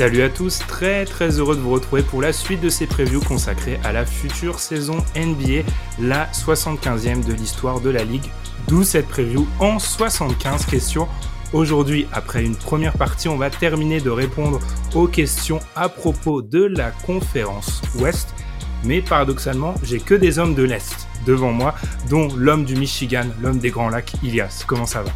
[0.00, 3.20] Salut à tous, très très heureux de vous retrouver pour la suite de ces previews
[3.20, 5.68] consacrées à la future saison NBA,
[5.98, 8.24] la 75e de l'histoire de la ligue,
[8.66, 11.06] d'où cette preview en 75 questions.
[11.52, 14.58] Aujourd'hui, après une première partie, on va terminer de répondre
[14.94, 18.34] aux questions à propos de la conférence Ouest.
[18.84, 21.74] Mais paradoxalement, j'ai que des hommes de l'Est devant moi,
[22.08, 24.64] dont l'homme du Michigan, l'homme des Grands Lacs, Ilias.
[24.66, 25.10] Comment ça va?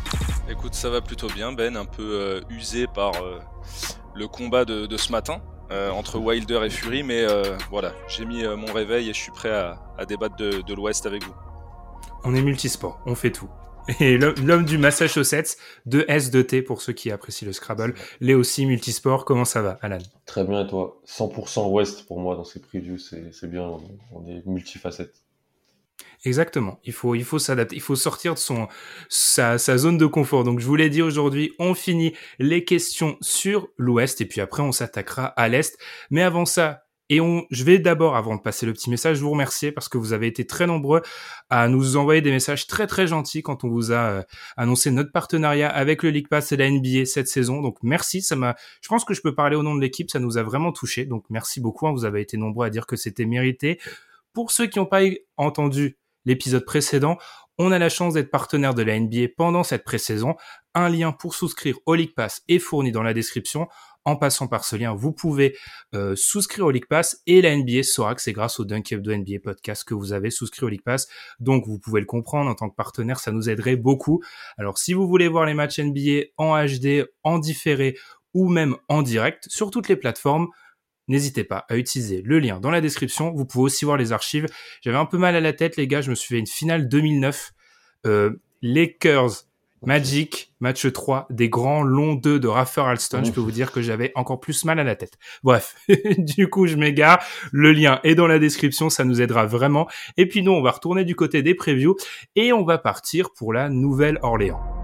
[0.51, 3.39] Écoute, ça va plutôt bien, Ben, un peu euh, usé par euh,
[4.15, 8.25] le combat de, de ce matin euh, entre Wilder et Fury, mais euh, voilà, j'ai
[8.25, 11.25] mis euh, mon réveil et je suis prêt à, à débattre de, de l'Ouest avec
[11.25, 11.35] vous.
[12.25, 13.49] On est multisport, on fait tout.
[14.01, 18.33] Et l'homme du Massachusetts, de S de T pour ceux qui apprécient le Scrabble, l'est
[18.33, 19.27] aussi multisport.
[19.27, 19.99] Comment ça va, Alan?
[20.25, 21.03] Très bien, et toi?
[21.07, 25.24] 100% Ouest pour moi dans ces previews, c'est c'est bien, on on est multifacette.
[26.25, 26.81] Exactement.
[26.85, 27.77] Il faut, il faut s'adapter.
[27.77, 28.69] Il faut sortir de son,
[29.09, 30.43] sa, sa zone de confort.
[30.43, 34.63] Donc, je vous l'ai dit aujourd'hui, on finit les questions sur l'Ouest et puis après,
[34.63, 35.79] on s'attaquera à l'Est.
[36.11, 39.31] Mais avant ça, et on, je vais d'abord, avant de passer le petit message, vous
[39.31, 41.03] remercier parce que vous avez été très nombreux
[41.51, 44.23] à nous envoyer des messages très très gentils quand on vous a euh,
[44.57, 47.61] annoncé notre partenariat avec le League Pass et la NBA cette saison.
[47.61, 50.19] Donc merci, ça m'a, je pense que je peux parler au nom de l'équipe, ça
[50.19, 51.05] nous a vraiment touché.
[51.05, 53.79] Donc merci beaucoup, hein, vous avez été nombreux à dire que c'était mérité.
[54.33, 55.03] Pour ceux qui n'ont pas
[55.37, 57.19] entendu l'épisode précédent,
[57.59, 60.35] on a la chance d'être partenaire de la NBA pendant cette pré-saison.
[60.75, 63.69] Un lien pour souscrire au League Pass est fourni dans la description.
[64.07, 65.57] En passant par ce lien, vous pouvez
[65.95, 69.15] euh, souscrire au League Pass et la NBA saura que c'est grâce au Dunk de
[69.15, 71.07] NBA podcast que vous avez souscrit au League Pass.
[71.39, 74.23] Donc vous pouvez le comprendre en tant que partenaire, ça nous aiderait beaucoup.
[74.59, 77.97] Alors si vous voulez voir les matchs NBA en HD, en différé
[78.35, 80.49] ou même en direct sur toutes les plateformes,
[81.09, 83.33] N'hésitez pas à utiliser le lien dans la description.
[83.33, 84.47] Vous pouvez aussi voir les archives.
[84.83, 86.01] J'avais un peu mal à la tête, les gars.
[86.01, 87.53] Je me suis fait une finale 2009.
[88.07, 88.31] Euh,
[88.63, 89.45] Lakers
[89.87, 93.23] Magic, match 3 des grands longs 2 de Raffer Alston.
[93.25, 95.19] Je peux vous dire que j'avais encore plus mal à la tête.
[95.43, 95.77] Bref,
[96.19, 97.23] du coup, je m'égare.
[97.53, 98.89] Le lien est dans la description.
[98.89, 99.89] Ça nous aidera vraiment.
[100.17, 101.97] Et puis nous, on va retourner du côté des previews
[102.35, 104.84] et on va partir pour la Nouvelle-Orléans.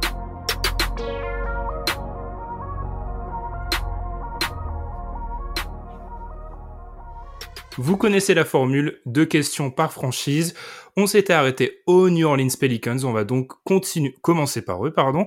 [7.83, 10.53] Vous connaissez la formule, deux questions par franchise.
[10.99, 15.27] On s'était arrêté aux New Orleans Pelicans, on va donc continuer, commencer par eux, pardon.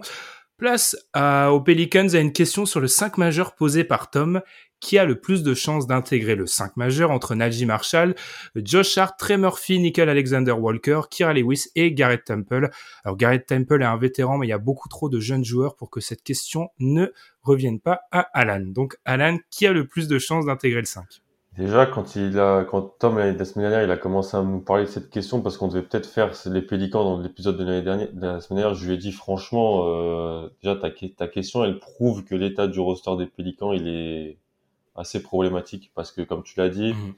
[0.57, 4.39] Place aux Pelicans à une question sur le 5 majeur posé par Tom,
[4.79, 8.13] qui a le plus de chances d'intégrer le 5 majeur entre Najee Marshall,
[8.55, 12.69] Josh Hart, Trey Murphy, Nickel Alexander Walker, Kira Lewis et Garrett Temple?
[13.03, 15.75] Alors Garrett Temple est un vétéran, mais il y a beaucoup trop de jeunes joueurs
[15.75, 17.07] pour que cette question ne
[17.41, 18.63] revienne pas à Alan.
[18.63, 21.03] Donc Alan, qui a le plus de chances d'intégrer le 5
[21.57, 24.85] Déjà, quand il a, quand Tom la semaine dernière, il a commencé à nous parler
[24.85, 28.11] de cette question parce qu'on devait peut-être faire les Pélicans dans l'épisode de l'année dernière,
[28.11, 31.63] de la semaine dernière, je lui ai dit franchement, euh, déjà ta, que- ta question,
[31.63, 34.37] elle prouve que l'état du roster des Pélicans, il est
[34.95, 37.13] assez problématique parce que comme tu l'as dit, Mhm.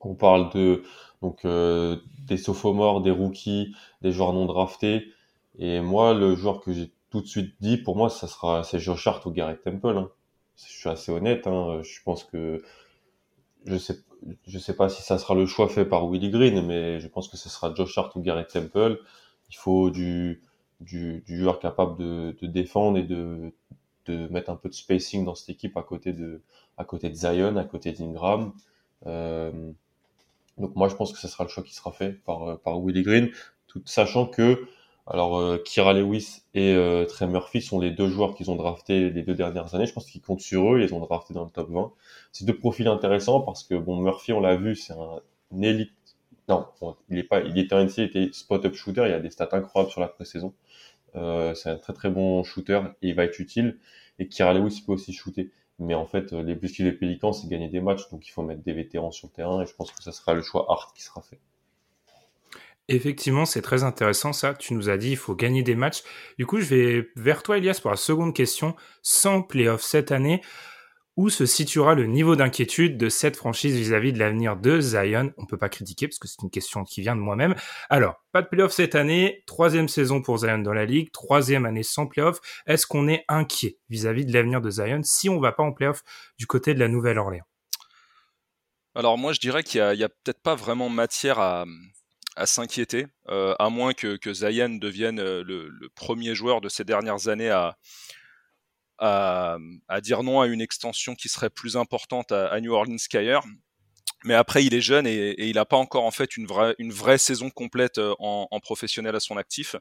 [0.00, 0.82] on parle de
[1.22, 1.96] donc euh,
[2.26, 5.06] des sophomores, des rookies, des joueurs non draftés.
[5.58, 8.80] Et moi, le joueur que j'ai tout de suite dit, pour moi, ça sera c'est
[8.80, 9.96] Josh Hart ou Garrett Temple.
[9.98, 10.10] hein.
[10.56, 11.46] Je suis assez honnête.
[11.46, 11.80] Hein.
[11.82, 12.62] Je pense que
[13.66, 13.98] je sais
[14.46, 17.28] je sais pas si ça sera le choix fait par Willie Green, mais je pense
[17.28, 19.00] que ce sera Josh Hart ou Garrett Temple.
[19.50, 20.42] Il faut du
[20.80, 23.52] du, joueur capable de, défendre et de
[24.06, 26.42] de mettre un peu de spacing dans cette équipe à côté de
[26.76, 28.52] à côté de Zion, à côté d'Ingram.
[29.06, 29.72] Euh,
[30.58, 33.02] donc moi je pense que ce sera le choix qui sera fait par par Willie
[33.02, 33.30] Green,
[33.68, 34.66] tout sachant que
[35.06, 39.10] alors euh, Kira Lewis et euh, Trey Murphy sont les deux joueurs qu'ils ont draftés
[39.10, 39.86] les deux dernières années.
[39.86, 41.92] Je pense qu'ils comptent sur eux, ils les ont draftés dans le top 20.
[42.30, 45.20] C'est deux profils intéressants parce que bon Murphy on l'a vu, c'est un,
[45.60, 45.92] élite.
[46.48, 46.66] Non,
[47.08, 49.90] il est pas, il était un il était spot-up shooter, il a des stats incroyables
[49.90, 50.54] sur la pré-saison.
[51.16, 53.78] Euh, c'est un très très bon shooter et il va être utile.
[54.18, 55.50] Et Kira Lewis peut aussi shooter.
[55.78, 58.62] Mais en fait, les plus des Pélicans, c'est gagner des matchs, donc il faut mettre
[58.62, 61.02] des vétérans sur le terrain, et je pense que ça sera le choix Hart qui
[61.02, 61.40] sera fait.
[62.92, 64.52] Effectivement, c'est très intéressant ça.
[64.52, 66.02] Tu nous as dit il faut gagner des matchs.
[66.38, 68.76] Du coup, je vais vers toi, Elias, pour la seconde question.
[69.00, 70.42] Sans playoff cette année,
[71.16, 75.32] où se situera le niveau d'inquiétude de cette franchise vis-à-vis de l'avenir de Zion?
[75.38, 77.54] On peut pas critiquer parce que c'est une question qui vient de moi-même.
[77.88, 81.82] Alors, pas de playoff cette année, troisième saison pour Zion dans la ligue, troisième année
[81.82, 82.40] sans playoff.
[82.66, 86.02] Est-ce qu'on est inquiet vis-à-vis de l'avenir de Zion si on va pas en playoff
[86.38, 87.46] du côté de la Nouvelle-Orléans?
[88.94, 91.64] Alors moi, je dirais qu'il y a, peut-être pas vraiment matière à,
[92.46, 97.28] s'inquiéter, euh, à moins que, que Zion devienne euh, le, premier joueur de ces dernières
[97.28, 97.76] années à,
[98.98, 99.58] à,
[100.00, 103.44] dire non à une extension qui serait plus importante à, New Orleans qu'ailleurs.
[104.24, 106.92] Mais après, il est jeune et, il n'a pas encore en fait une vraie, une
[106.92, 109.74] vraie saison complète euh, en, professionnel à son actif.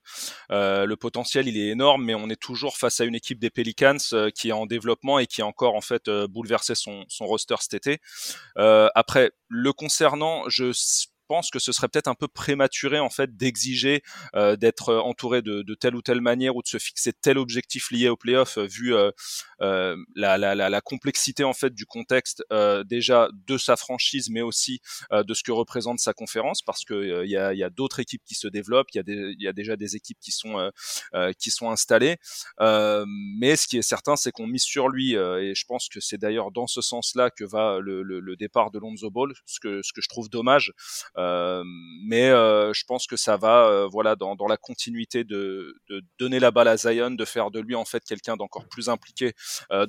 [0.50, 3.98] Le potentiel, il est énorme, mais on est toujours face à une équipe des Pelicans
[4.36, 7.76] qui est en développement et qui a encore en fait bouleversé son, son roster cet
[7.76, 8.00] été.
[8.56, 10.72] après, le concernant, je
[11.32, 14.04] pense que ce serait peut-être un peu prématuré en fait d'exiger
[14.36, 17.90] euh, d'être euh, entouré de, telle ou telle manière ou de se fixer tel objectif
[17.90, 18.94] lié au playoff euh, vu
[20.16, 22.44] la, complexité en fait du contexte
[22.86, 24.82] déjà de sa franchise mais aussi
[25.12, 26.62] de ce que représente sa conférence.
[26.64, 29.96] Parce que il y a, d'autres équipes qui se développent il y a déjà des
[29.96, 30.72] équipes qui sont
[31.40, 32.18] qui sont installées.
[32.60, 36.18] Mais ce qui est certain c'est qu'on mise sur lui et je pense que c'est
[36.18, 40.02] d'ailleurs dans ce sens-là que va le, départ de Lonzo Ball ce que ce que
[40.02, 40.74] je trouve dommage
[42.04, 45.76] mais euh, je pense que ça va, euh, voilà, dans, la continuité de,
[46.20, 49.34] donner la balle à Zion, de faire de lui en fait quelqu'un d'encore plus impliqué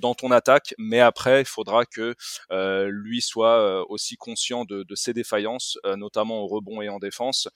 [0.01, 0.75] dans ton attaque.
[0.79, 2.15] Mais après, il faudra que
[2.89, 7.49] lui soit aussi conscient de, ses défaillances, notamment au rebond et en défense.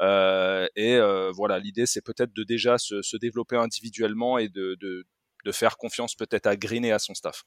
[0.00, 0.98] et
[1.34, 5.04] voilà, l'idée c'est peut-être de déjà se, développer individuellement et de
[5.52, 7.44] faire confiance peut-être à Green et à son staff.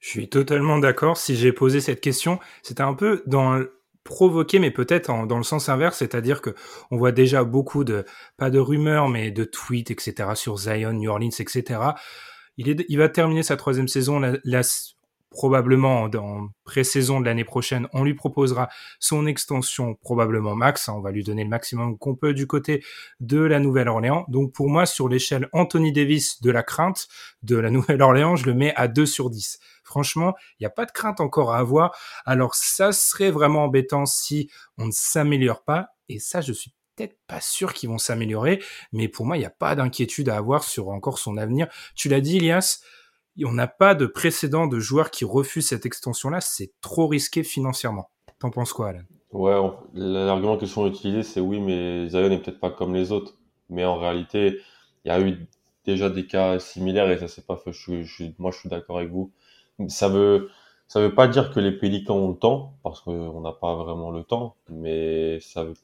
[0.00, 1.16] Je suis totalement d'accord.
[1.16, 3.60] Si j'ai posé cette question, c'était un peu dans
[4.06, 6.54] provoqué, mais peut-être dans le sens inverse, c'est-à-dire que
[6.90, 8.06] on voit déjà beaucoup de,
[8.38, 11.80] pas de rumeurs, mais de tweets, etc., sur Zion, New Orleans, etc.
[12.56, 14.20] Il, va terminer sa troisième saison.
[15.30, 18.70] Probablement dans pré-saison de l'année prochaine, on lui proposera
[19.00, 20.88] son extension probablement max.
[20.88, 22.82] Hein, on va lui donner le maximum qu'on peut du côté
[23.20, 24.24] de la Nouvelle-Orléans.
[24.28, 27.08] Donc pour moi, sur l'échelle Anthony Davis de la crainte
[27.42, 29.58] de la Nouvelle-Orléans, je le mets à 2 sur 10.
[29.96, 31.96] Franchement, il n'y a pas de crainte encore à avoir.
[32.26, 35.88] Alors ça serait vraiment embêtant si on ne s'améliore pas.
[36.10, 38.62] Et ça, je suis peut-être pas sûr qu'ils vont s'améliorer.
[38.92, 41.66] Mais pour moi, il n'y a pas d'inquiétude à avoir sur encore son avenir.
[41.94, 42.80] Tu l'as dit, Elias,
[43.42, 46.42] on n'a pas de précédent de joueurs qui refusent cette extension-là.
[46.42, 48.10] C'est trop risqué financièrement.
[48.38, 49.04] T'en penses quoi, Alan?
[49.32, 49.58] Ouais,
[49.94, 53.38] l'argument que sont utilisés, c'est oui, mais Zion n'est peut-être pas comme les autres.
[53.70, 54.60] Mais en réalité,
[55.06, 55.38] il y a eu
[55.86, 57.70] déjà des cas similaires et ça s'est pas fait.
[58.38, 59.32] moi, je suis d'accord avec vous.
[59.88, 60.50] Ça veut,
[60.88, 64.10] ça veut pas dire que les Pélicans ont le temps, parce qu'on n'a pas vraiment
[64.10, 65.74] le temps, mais ça veut,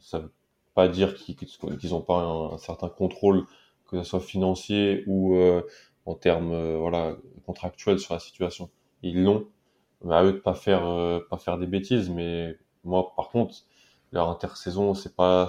[0.00, 0.32] ça veut
[0.74, 3.46] pas dire qu'ils n'ont pas un, certain contrôle,
[3.88, 5.62] que ce soit financier ou euh,
[6.06, 7.16] en termes euh, voilà
[7.46, 8.70] contractuels sur la situation.
[9.02, 9.48] Ils l'ont,
[10.04, 12.10] mais à eux de pas faire euh, pas faire des bêtises.
[12.10, 13.56] Mais moi, par contre,
[14.12, 15.48] leur intersaison, c'est pas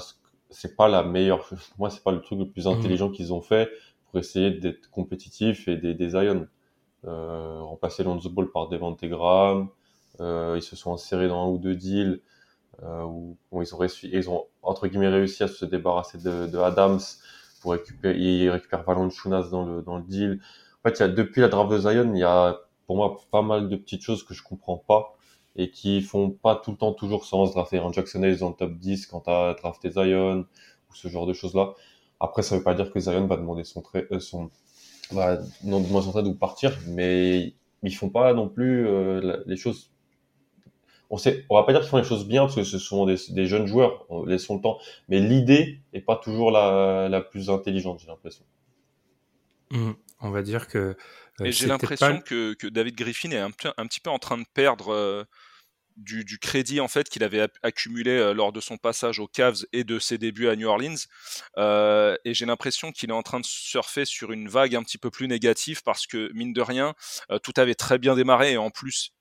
[0.49, 1.47] c'est pas la meilleure.
[1.77, 2.69] Moi, c'est pas le truc le plus mmh.
[2.69, 3.69] intelligent qu'ils ont fait
[4.05, 6.47] pour essayer d'être compétitif et des, des Zion.
[7.07, 9.69] Euh, remplacer Lonzo Ball par Devante Graham.
[10.19, 12.19] Euh, ils se sont insérés dans un ou deux deals
[12.83, 16.99] euh, où, ils, ont ils ont entre guillemets réussi à se débarrasser de, de Adams
[17.61, 20.41] pour récupérer, il récupère Valanciunas dans le, dans le deal.
[20.83, 23.75] En fait, depuis la draft de Zion, il y a pour moi pas mal de
[23.75, 25.15] petites choses que je comprends pas
[25.55, 28.55] et qui font pas tout le temps toujours sens drafter un Jackson Hayes dans le
[28.55, 30.45] top 10 quand t'as drafté Zion
[30.89, 31.73] ou ce genre de choses là.
[32.19, 34.49] Après, ça veut pas dire que Zion va demander son euh, son,
[35.11, 39.91] va non son trade ou partir, mais ils font pas non plus euh, les choses
[41.09, 43.05] on sait, on va pas dire qu'ils font les choses bien parce que ce sont
[43.05, 44.79] des, des jeunes joueurs, laissons le temps.
[45.07, 48.45] Mais l'idée est pas toujours la, la plus intelligente, j'ai l'impression.
[49.71, 49.91] Mmh.
[50.21, 50.95] on va dire que.
[51.41, 54.37] Euh, Et j'ai l'impression que, que, David Griffin est un, un, petit peu en train
[54.37, 55.23] de perdre euh,
[55.99, 59.83] du, crédit en fait qu'il avait accumulé euh, lors de son passage aux Cavs et
[59.83, 60.95] de ses débuts à New Orleans.
[62.25, 65.09] et j'ai l'impression qu'il est en train de surfer sur une vague un petit peu
[65.09, 66.93] plus négative parce que mine de rien,
[67.43, 69.13] tout avait très bien démarré et en plus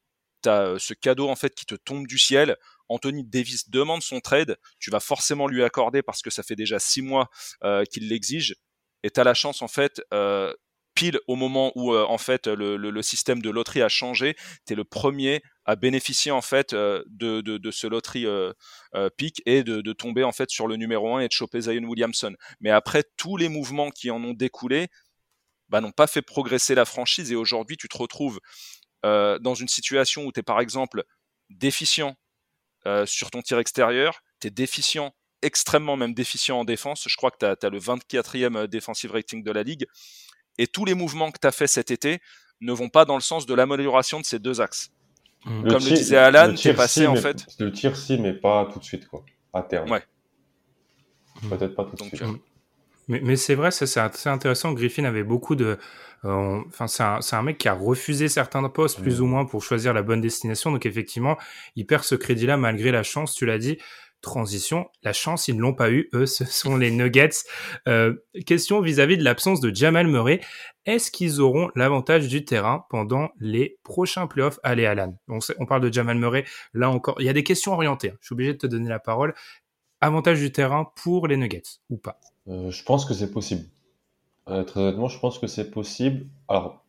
[0.43, 2.57] tu as ce cadeau en fait qui te tombe du ciel.
[2.89, 6.79] Anthony Davis demande son trade, tu vas forcément lui accorder parce que ça fait déjà
[6.79, 7.29] six mois
[7.63, 8.57] euh, qu'il l'exige,
[9.03, 10.55] et tu as la chance en fait, euh,
[10.99, 14.35] pile au moment où euh, en fait le, système de loterie a changé,
[14.67, 18.27] tu es le premier à bénéficier en fait de, de, ce loterie
[19.17, 22.35] pick et de, tomber en fait sur le numéro 1 et de choper Zion Williamson.
[22.61, 24.89] Mais après tous les mouvements qui en ont découlé,
[25.69, 28.41] bah, n'ont pas fait progresser la franchise et aujourd'hui tu te retrouves
[29.07, 31.05] euh, dans une situation où tu es par exemple
[31.51, 32.17] déficient
[32.87, 37.05] euh, sur ton tir extérieur, tu es déficient extrêmement même déficient en défense.
[37.07, 39.87] Je crois que tu as, le 24e defensive rating de la ligue.
[40.59, 42.21] Et tous les mouvements que tu as fait cet été
[42.61, 44.91] ne vont pas dans le sens de l'amélioration de ces deux axes.
[45.45, 45.69] Mmh.
[45.69, 47.47] Comme le, disait Alan, tu es passé en fait.
[47.59, 49.25] Le tir, si, mais pas tout de suite, quoi.
[49.53, 49.91] À terme.
[49.91, 50.03] Ouais.
[51.49, 52.23] Peut-être pas tout de suite.
[52.23, 52.33] Euh,
[53.07, 54.73] mais, mais c'est vrai, ça c'est assez intéressant.
[54.73, 55.79] Griffin avait beaucoup de.
[56.25, 59.23] Euh, enfin, c'est un, un, mec qui a refusé certains postes plus mmh.
[59.23, 60.73] ou moins pour choisir la bonne destination.
[60.73, 61.39] Donc effectivement,
[61.77, 63.35] il perd ce crédit-là malgré la chance.
[63.35, 63.79] Tu l'as dit
[64.21, 64.89] transition.
[65.03, 66.09] La chance, ils ne l'ont pas eu.
[66.15, 67.45] Eux, ce sont les Nuggets.
[67.87, 68.15] Euh,
[68.47, 70.41] question vis-à-vis de l'absence de Jamal Murray.
[70.87, 74.59] Est-ce qu'ils auront l'avantage du terrain pendant les prochains playoffs?
[74.63, 75.15] Allez, Alan.
[75.29, 76.45] On, parle de Jamal Murray.
[76.75, 78.15] Là encore, il y a des questions orientées.
[78.21, 79.35] Je suis obligé de te donner la parole.
[80.01, 82.19] Avantage du terrain pour les Nuggets ou pas?
[82.49, 83.65] Euh, Je pense que c'est possible.
[84.49, 86.27] Euh, très honnêtement, je pense que c'est possible.
[86.49, 86.85] Alors,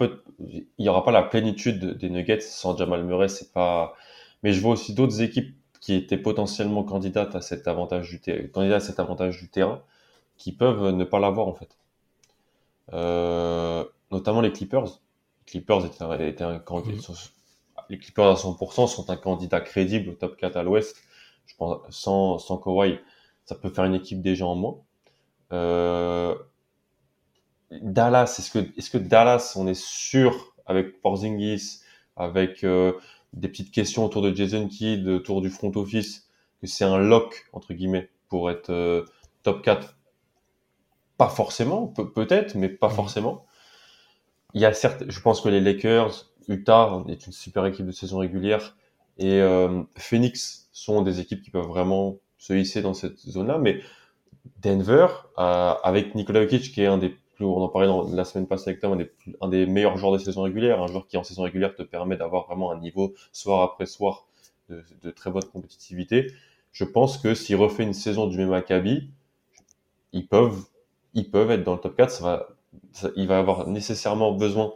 [0.00, 3.28] il n'y aura pas la plénitude des Nuggets sans Jamal Murray.
[3.28, 3.94] C'est pas.
[4.42, 8.80] Mais je vois aussi d'autres équipes qui étaient potentiellement candidates à cet avantage du, à
[8.80, 9.82] cet avantage du terrain,
[10.36, 11.76] qui peuvent ne pas l'avoir en fait.
[12.92, 14.84] Euh, notamment les Clippers.
[14.84, 17.12] Les Clippers étaient un, étaient un candidat,
[17.88, 20.96] les Clippers à 100% sont un candidat crédible au top 4 à l'Ouest.
[21.46, 23.00] Je pense sans sans Kawhi,
[23.44, 24.78] ça peut faire une équipe déjà en moins.
[25.52, 26.36] Euh,
[27.72, 31.80] Dallas, est-ce que est-ce que Dallas, on est sûr avec Porzingis,
[32.14, 32.92] avec euh,
[33.32, 36.28] des petites questions autour de Jason Kidd, autour du front office,
[36.60, 39.04] que c'est un lock, entre guillemets, pour être euh,
[39.42, 39.96] top 4
[41.16, 42.92] Pas forcément, peut-être, mais pas mmh.
[42.92, 43.46] forcément.
[44.54, 47.92] Il y a certes, je pense que les Lakers, Utah est une super équipe de
[47.92, 48.76] saison régulière,
[49.18, 53.80] et euh, Phoenix sont des équipes qui peuvent vraiment se hisser dans cette zone-là, mais
[54.60, 55.06] Denver,
[55.38, 58.70] euh, avec Nikola Jokic, qui est un des on en parlait dans, la semaine passée
[58.70, 58.98] avec Tom,
[59.40, 62.16] un des, meilleurs joueurs de saison régulière, un joueur qui en saison régulière te permet
[62.16, 64.26] d'avoir vraiment un niveau soir après soir
[64.68, 66.32] de, très bonne compétitivité.
[66.72, 69.10] Je pense que s'il refait une saison du même acabit,
[70.12, 70.64] ils peuvent,
[71.14, 72.10] ils peuvent être dans le top 4.
[72.10, 72.48] Ça va,
[73.16, 74.74] il va avoir nécessairement besoin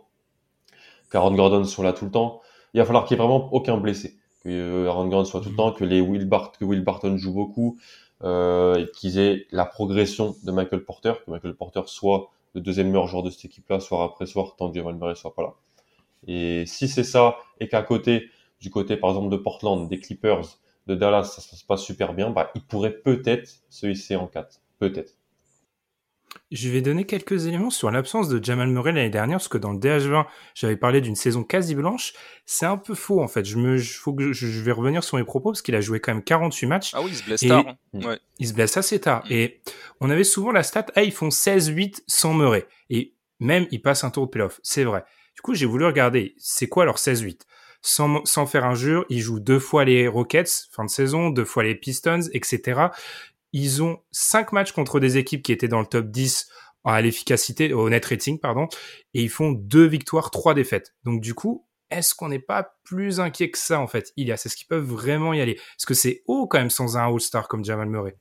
[1.11, 2.41] qu'Aaron Gordon soit là tout le temps.
[2.75, 4.17] Il va falloir qu'il n'y ait vraiment aucun blessé.
[4.43, 5.57] Que euh, Aaron Gordon soit tout le mm-hmm.
[5.57, 7.79] temps, que les Will, que Will Barton joue beaucoup,
[8.23, 13.07] euh, qu'ils aient la progression de Michael Porter, que Michael Porter soit le deuxième meilleur
[13.07, 15.55] joueur de cette équipe-là, soir après soir, tant que Jamal Murray soit pas là.
[16.27, 20.59] Et si c'est ça, et qu'à côté, du côté par exemple de Portland, des Clippers,
[20.87, 24.63] de Dallas, ça se passe super bien, bah, il pourrait peut-être se hisser en 4.
[24.79, 25.16] Peut-être.
[26.53, 29.73] Je vais donner quelques éléments sur l'absence de Jamal Murray l'année dernière, parce que dans
[29.73, 32.13] le DH20, j'avais parlé d'une saison quasi blanche.
[32.45, 33.45] C'est un peu faux, en fait.
[33.45, 36.15] Je me, faut que je, vais revenir sur mes propos, parce qu'il a joué quand
[36.15, 36.91] même 48 matchs.
[36.95, 37.65] Ah oui, il se blesse tard.
[37.95, 38.17] Hein.
[38.39, 39.25] Il se blesse assez tard.
[39.25, 39.33] Mm.
[39.33, 39.61] Et
[40.01, 42.67] on avait souvent la stat, ah, ils font 16-8 sans Murray.
[42.91, 44.61] Et même, ils passent un tour de playoff.
[44.63, 45.05] C'est vrai.
[45.35, 47.41] Du coup, j'ai voulu regarder, c'est quoi leur 16-8?
[47.83, 51.63] Sans, sans, faire injure, ils jouent deux fois les Rockets, fin de saison, deux fois
[51.63, 52.89] les Pistons, etc.
[53.59, 56.47] Ils ont cinq matchs contre des équipes qui étaient dans le top 10
[56.85, 58.69] à l'efficacité, au net rating, pardon,
[59.15, 60.95] et ils font deux victoires, trois défaites.
[61.05, 64.33] Donc du coup, est-ce qu'on n'est pas plus inquiet que ça en fait Il y
[64.33, 65.53] a, c'est ce qu'ils peuvent vraiment y aller?
[65.53, 68.17] Est-ce que c'est haut quand même sans un All-Star comme Jamal Murray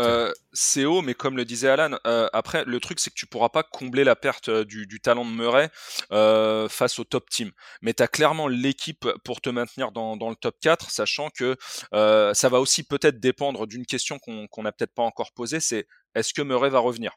[0.00, 3.26] euh, C'est haut, mais comme le disait Alan, euh, après le truc c'est que tu
[3.26, 5.70] pourras pas combler la perte euh, du, talent de Murray
[6.12, 7.52] euh, face au top team.
[7.82, 11.56] Mais tu as clairement l'équipe pour te maintenir dans, le top 4, sachant que
[11.92, 16.32] ça va aussi peut-être dépendre d'une question qu'on n'a peut-être pas encore posée, c'est est-ce
[16.34, 17.12] que Murray va revenir?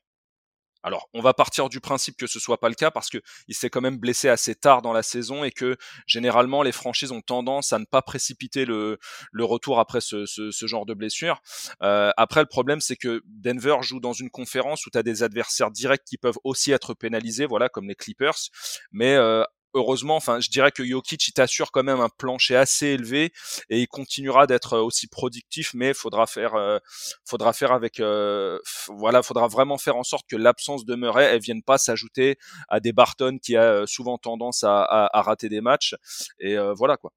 [0.84, 3.18] Alors, on va partir du principe que ce soit pas le cas parce que
[3.48, 7.12] il s'est quand même blessé assez tard dans la saison et que généralement les franchises
[7.12, 8.98] ont tendance à ne pas précipiter le,
[9.32, 11.42] le retour après ce, ce, ce genre de blessure.
[11.84, 15.24] Euh, après, le problème c'est que Denver joue dans une conférence où tu as des
[15.24, 18.50] adversaires directs qui peuvent aussi être pénalisés, voilà, comme les Clippers.
[18.92, 22.88] Mais euh, heureusement, enfin, je dirais que Jokic il t'assure quand même un plancher assez
[22.88, 23.32] élevé
[23.70, 26.80] et il continuera d'être euh, aussi productif, mais faudra faire, euh,
[27.26, 31.42] faudra faire avec, euh, voilà, faudra vraiment faire en sorte que l'absence de Murray elle
[31.42, 35.96] vienne pas s'ajouter à des Barton qui a souvent tendance à, à, rater des matchs
[36.40, 37.12] et voilà quoi.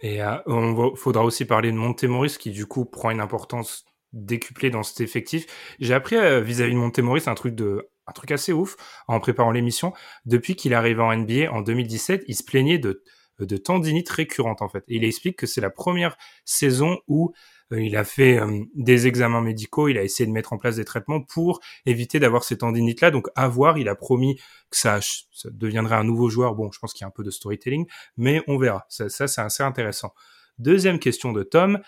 [0.00, 4.82] Et on faudra aussi parler de Montemoris qui du coup prend une importance décuplée dans
[4.82, 5.46] cet effectif.
[5.80, 8.76] J'ai appris vis-à-vis -vis de Montemoris un truc de un truc assez ouf
[9.08, 9.92] en préparant l'émission.
[10.26, 13.02] Depuis qu'il est en NBA en 2017, il se plaignait de,
[13.38, 14.84] de tendinite récurrente en fait.
[14.88, 17.32] Il explique que c'est la première saison où
[17.72, 20.76] euh, il a fait euh, des examens médicaux, il a essayé de mettre en place
[20.76, 23.10] des traitements pour éviter d'avoir ces tendinites-là.
[23.10, 24.36] Donc à voir, il a promis
[24.70, 25.00] que ça,
[25.46, 26.54] deviendrait un nouveau joueur.
[26.54, 28.86] Bon, je pense qu'il y a un peu de storytelling, mais on verra.
[28.88, 30.14] Ça, c'est assez intéressant.
[30.58, 31.80] Deuxième question de Tom.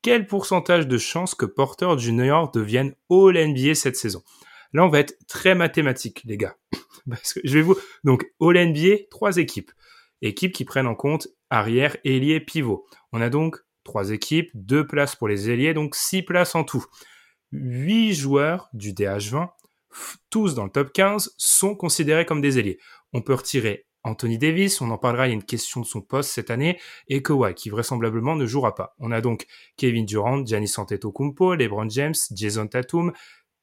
[0.00, 4.22] Quel pourcentage de chances que Porter Junior devienne All NBA cette saison?
[4.72, 6.56] Là, on va être très mathématique, les gars.
[7.44, 9.70] Je vais vous, donc, All NBA, trois équipes.
[10.20, 12.86] Équipes qui prennent en compte arrière, ailier, pivot.
[13.12, 16.84] On a donc trois équipes, deux places pour les ailiers, donc six places en tout.
[17.52, 19.48] Huit joueurs du DH20,
[20.28, 22.78] tous dans le top 15, sont considérés comme des ailiers.
[23.14, 26.00] On peut retirer Anthony Davis, on en parlera, il y a une question de son
[26.00, 28.94] poste cette année, et Kawhi, qui vraisemblablement ne jouera pas.
[28.98, 29.46] On a donc
[29.76, 33.12] Kevin Durant, Giannis Antetokounmpo, LeBron James, Jason Tatum,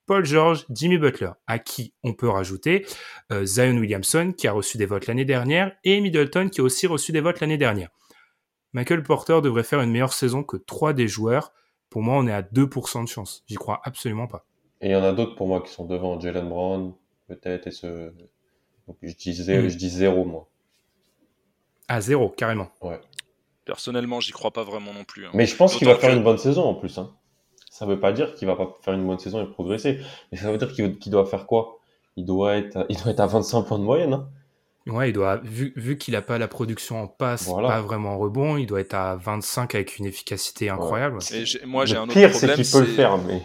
[0.06, 2.86] Paul George, Jimmy Butler, à qui on peut rajouter
[3.32, 6.86] euh, Zion Williamson, qui a reçu des votes l'année dernière, et Middleton, qui a aussi
[6.88, 7.90] reçu des votes l'année dernière.
[8.74, 11.54] Michael Porter devrait faire une meilleure saison que trois des joueurs.
[11.90, 13.44] Pour moi, on est à 2% de chance.
[13.48, 14.46] J'y crois absolument pas.
[14.82, 16.94] Et il y en a d'autres pour moi qui sont devant Jalen Brown,
[17.28, 18.12] peut-être, et ce.
[18.88, 19.70] Donc je dis, zéro, hmm.
[19.70, 20.48] je dis zéro, moi.
[21.88, 22.70] À zéro, carrément.
[22.82, 23.00] Ouais.
[23.64, 25.26] Personnellement, j'y crois pas vraiment non plus.
[25.26, 25.32] Hein.
[25.34, 26.98] Mais je pense qu'il va faire une bonne saison en plus.
[26.98, 27.16] Hein
[27.78, 30.00] ça veut pas dire qu'il va pas faire une bonne saison et progresser.
[30.32, 31.82] Mais ça veut dire qu'il doit faire quoi?
[32.16, 34.14] Il doit, être, il doit être à 25 points de moyenne.
[34.14, 34.30] Hein
[34.88, 38.18] ouais, il doit, vu, vu qu'il a pas la production en passe, pas vraiment en
[38.18, 41.20] rebond, il doit être à 25 avec une efficacité incroyable.
[41.66, 42.56] moi, j'ai un autre pire, problème.
[42.56, 43.42] c'est qu'il peut le faire, mais.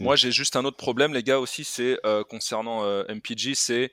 [0.00, 3.90] Moi, j'ai juste un autre problème, les gars, aussi, c'est euh, concernant euh, MPG, c'est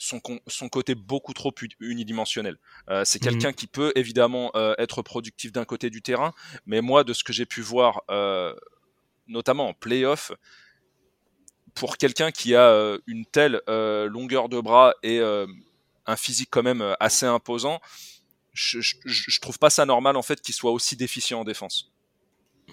[0.00, 2.56] son, son côté beaucoup trop unidimensionnel.
[2.88, 3.30] Euh, c'est mhm.
[3.30, 6.32] quelqu'un qui peut évidemment euh, être productif d'un côté du terrain,
[6.64, 8.54] mais moi, de ce que j'ai pu voir, euh,
[9.28, 10.32] notamment en playoff,
[11.74, 17.26] pour quelqu'un qui a une telle longueur de bras et un physique quand même assez
[17.26, 17.80] imposant,
[18.52, 21.92] je, je, je, trouve pas ça normal en fait qu'il soit aussi déficient en défense.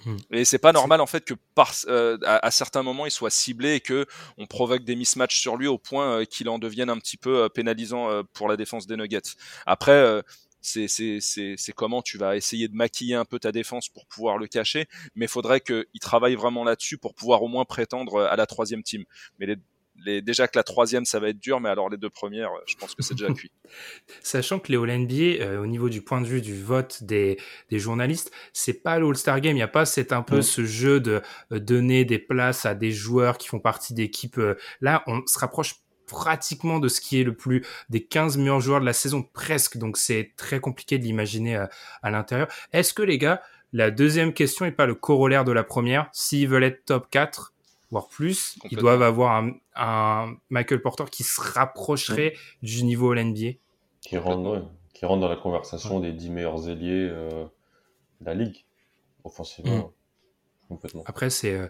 [0.06, 0.18] Hmm.
[0.32, 3.76] Et c'est pas normal en fait que par, euh, à, certains moments il soit ciblé
[3.76, 4.06] et que
[4.38, 7.44] on provoque des mismatchs sur lui au point euh, qu'il en devienne un petit peu
[7.44, 9.36] euh, pénalisant pour la défense des Nuggets.
[9.66, 10.22] Après
[10.62, 14.48] c'est c'est comment tu vas essayer de maquiller un peu ta défense pour pouvoir le
[14.48, 18.46] cacher, mais il faudrait qu'il travaille vraiment là-dessus pour pouvoir au moins prétendre à la
[18.46, 19.04] troisième team.
[19.40, 19.58] Mais les
[20.06, 22.96] déjà que la troisième, ça va être dur, mais alors les deux premières, je pense
[22.96, 23.52] que c'est déjà cuit.
[24.22, 27.38] Sachant que les All-NBA, euh, au niveau du point de vue du vote des,
[27.70, 29.54] des journalistes, c'est pas l'All-Star Game.
[29.54, 32.76] Il n'y a pas c'est un peu ce jeu de euh, donner des places à
[32.76, 34.38] des joueurs qui font partie d'équipes.
[34.38, 35.76] Euh, là, on se rapproche
[36.06, 39.78] pratiquement de ce qui est le plus des 15 meilleurs joueurs de la saison, presque.
[39.78, 41.70] Donc c'est très compliqué de l'imaginer à,
[42.02, 42.48] à l'intérieur.
[42.72, 43.42] Est-ce que les gars,
[43.74, 46.10] la deuxième question est pas le corollaire de la première?
[46.14, 47.54] S'ils veulent être top 4,
[47.92, 49.44] voire plus, ils doivent avoir
[49.78, 53.54] un, Michael Porter qui se rapprocherait du niveau NBA.
[54.02, 57.46] Qui rentre, qui rentre dans la conversation des 10 meilleurs ailiers euh,
[58.22, 58.66] de la ligue,
[59.24, 59.78] offensivement.
[59.78, 59.92] Mm.
[60.70, 61.04] Complètement.
[61.06, 61.54] Après, c'est.
[61.54, 61.68] Euh,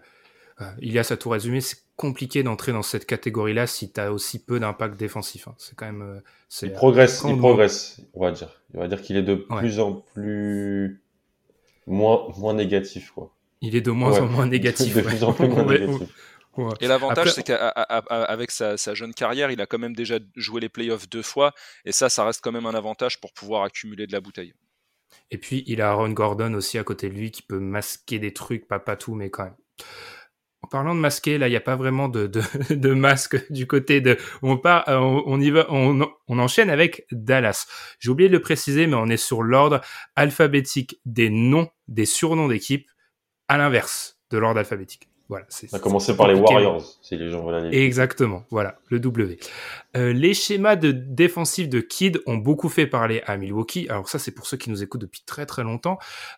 [0.60, 4.12] euh, il y a tout résumé, c'est compliqué d'entrer dans cette catégorie-là si tu as
[4.12, 5.48] aussi peu d'impact défensif.
[5.48, 5.54] Hein.
[5.60, 6.22] C'est quand même.
[6.64, 8.64] il progresse, il progresse, on va dire.
[8.74, 11.04] On va dire qu'il est de plus en plus
[11.86, 14.96] moins, moins négatif, quoi il est de moins en moins négatif.
[14.96, 16.10] De plus en plus moins négatif.
[16.80, 20.70] Et l'avantage, c'est qu'avec sa, sa, jeune carrière, il a quand même déjà joué les
[20.70, 21.54] playoffs deux fois,
[21.86, 24.54] et ça, ça reste quand même un avantage pour pouvoir accumuler de la bouteille.
[25.32, 28.34] Et puis, il a Aaron Gordon aussi à côté de lui qui peut masquer des
[28.34, 29.56] trucs, pas, pas tout, mais quand même.
[30.64, 32.42] En parlant de masquer, là, il n'y a pas vraiment de, de,
[32.74, 34.18] de, masque du côté de.
[34.42, 37.68] On part, euh, on, y va, on, on enchaîne avec Dallas.
[38.00, 39.82] J'ai oublié de le préciser, mais on est sur l'ordre
[40.16, 42.90] alphabétique des noms, des surnoms d'équipes
[43.48, 45.10] à l'inverse de l'ordre alphabétique.
[45.30, 47.78] Voilà, c'est, On a commencé par les Warriors, si les gens veulent aller.
[47.78, 49.38] Exactement, voilà, le W.
[49.98, 53.88] Euh, les schémas de défensifs de Kid ont beaucoup fait parler à Milwaukee.
[53.90, 55.98] Alors ça, c'est pour ceux qui nous écoutent depuis très très longtemps.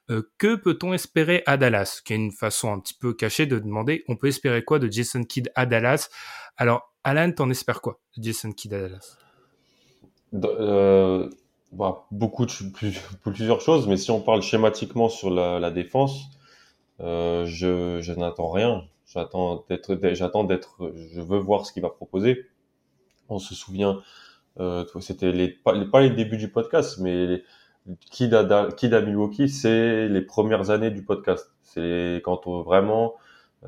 [0.10, 2.02] Euh, que peut-on espérer à Dallas?
[2.04, 4.92] Qui est une façon un petit peu cachée de demander, on peut espérer quoi de
[4.92, 6.10] Jason Kidd à Dallas?
[6.58, 9.18] Alors, Alan, t'en espères quoi de Jason Kidd à Dallas?
[10.34, 11.30] Euh,
[11.72, 12.52] bah, Beaucoup de
[13.24, 16.24] plusieurs choses, mais si on parle schématiquement sur la, la défense,
[17.02, 18.84] euh, je, je n'attends rien.
[19.06, 22.46] J'attends d'être, j'attends d'être, je veux voir ce qu'il va proposer.
[23.30, 24.02] On se souvient,
[24.60, 27.44] euh, c'était les pas, les pas les débuts du podcast, mais
[28.12, 31.52] Kid à, Kid à Milwaukee, c'est les premières années du podcast.
[31.64, 33.16] C'est quand on, vraiment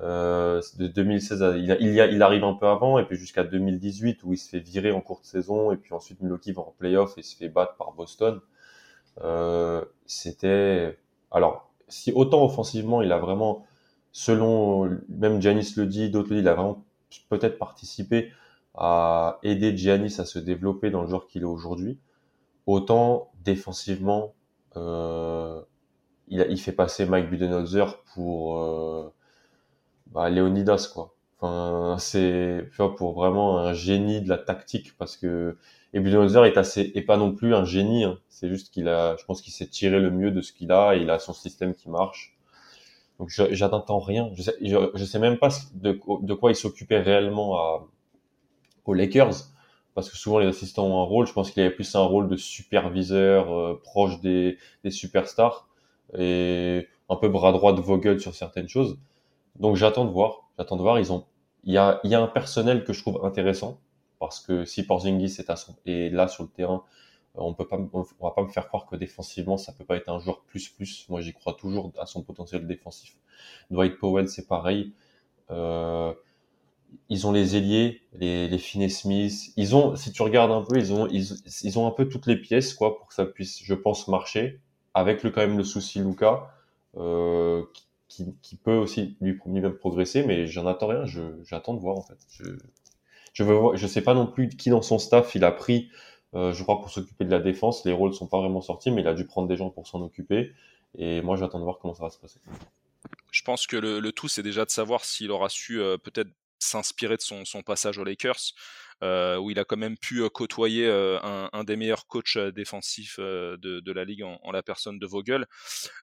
[0.01, 3.43] euh, de 2016, il, il, y a, il arrive un peu avant, et puis jusqu'à
[3.43, 6.75] 2018 où il se fait virer en courte saison, et puis ensuite Milwaukee va en
[6.77, 8.39] playoff et se fait battre par Boston.
[9.21, 10.97] Euh, c'était
[11.31, 13.65] alors si autant offensivement, il a vraiment,
[14.11, 16.83] selon même Giannis le dit, d'autres le disent, il a vraiment
[17.29, 18.31] peut-être participé
[18.75, 21.99] à aider Giannis à se développer dans le genre qu'il est aujourd'hui,
[22.67, 24.33] autant défensivement,
[24.77, 25.61] euh,
[26.27, 29.13] il, il, fait passer Mike Budenholzer pour euh,
[30.07, 31.13] bah, Leonidas quoi.
[31.39, 35.57] Enfin, c'est pour vraiment un génie de la tactique parce que
[35.93, 38.05] et Budenholzer est assez, et pas non plus un génie.
[38.05, 38.17] Hein.
[38.29, 40.95] C'est juste qu'il a, je pense qu'il s'est tiré le mieux de ce qu'il a.
[40.95, 42.37] Et il a son système qui marche.
[43.19, 44.31] Donc j'attends rien.
[44.33, 47.87] Je sais, je, sais même pas de, de quoi il s'occupait réellement à,
[48.85, 49.35] aux Lakers,
[49.93, 51.27] parce que souvent les assistants ont un rôle.
[51.27, 55.67] Je pense qu'il avait plus un rôle de superviseur euh, proche des, des superstars.
[56.17, 58.97] et un peu bras droit de Vogel sur certaines choses.
[59.59, 60.49] Donc j'attends de voir.
[60.57, 60.97] J'attends de voir.
[60.99, 61.25] Ils ont,
[61.63, 63.79] il y a, il y a un personnel que je trouve intéressant
[64.21, 65.41] parce que si Porzingis
[65.85, 66.83] est, là sur le terrain,
[67.33, 70.41] on peut va pas me faire croire que défensivement ça peut pas être un joueur
[70.41, 71.07] plus plus.
[71.09, 73.17] Moi j'y crois toujours à son potentiel défensif.
[73.71, 74.93] Dwight Powell c'est pareil.
[75.49, 76.13] Euh,
[77.09, 79.53] ils ont les ailiers, les, les Finney Smith.
[79.57, 83.07] Ils ont, si tu regardes un peu, ils ont, un peu toutes les pièces pour
[83.07, 84.59] que ça puisse, je pense, marcher.
[84.93, 86.49] Avec le quand même le souci Luca,
[86.97, 87.63] euh,
[88.09, 91.05] qui, peut aussi lui, lui-même progresser, mais j'en attends rien.
[91.43, 92.17] J'attends de voir en fait.
[93.33, 93.43] Je
[93.75, 95.89] je sais pas non plus qui dans son staff il a pris.
[96.33, 99.01] Euh, je crois pour s'occuper de la défense, les rôles sont pas vraiment sortis, mais
[99.01, 100.53] il a dû prendre des gens pour s'en occuper.
[100.97, 102.39] Et moi, j'attends de voir comment ça va se passer.
[103.31, 106.29] Je pense que le, le tout, c'est déjà de savoir s'il aura su euh, peut-être
[106.61, 108.53] s'inspirer de son, son, passage aux Lakers,
[109.03, 112.37] euh, où il a quand même pu euh, côtoyer euh, un, un, des meilleurs coachs
[112.37, 115.47] défensifs de, de, la ligue en, la personne de Vogel.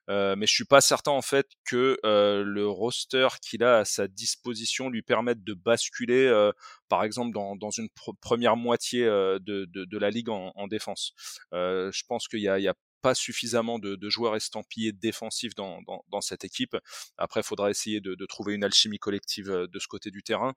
[0.07, 4.89] mais je suis pas certain en fait que le roster qu'il a à sa disposition
[4.89, 6.51] lui permette de basculer,
[6.89, 11.13] par exemple, dans, dans une pr première moitié de, de, la ligue en, en défense.
[11.51, 16.75] je pense qu'il y y a pas suffisamment de, joueurs estampillés défensifs dans, cette équipe.
[17.17, 20.53] Après, il faudra essayer de, trouver une alchimie collective euh, de ce côté du terrain.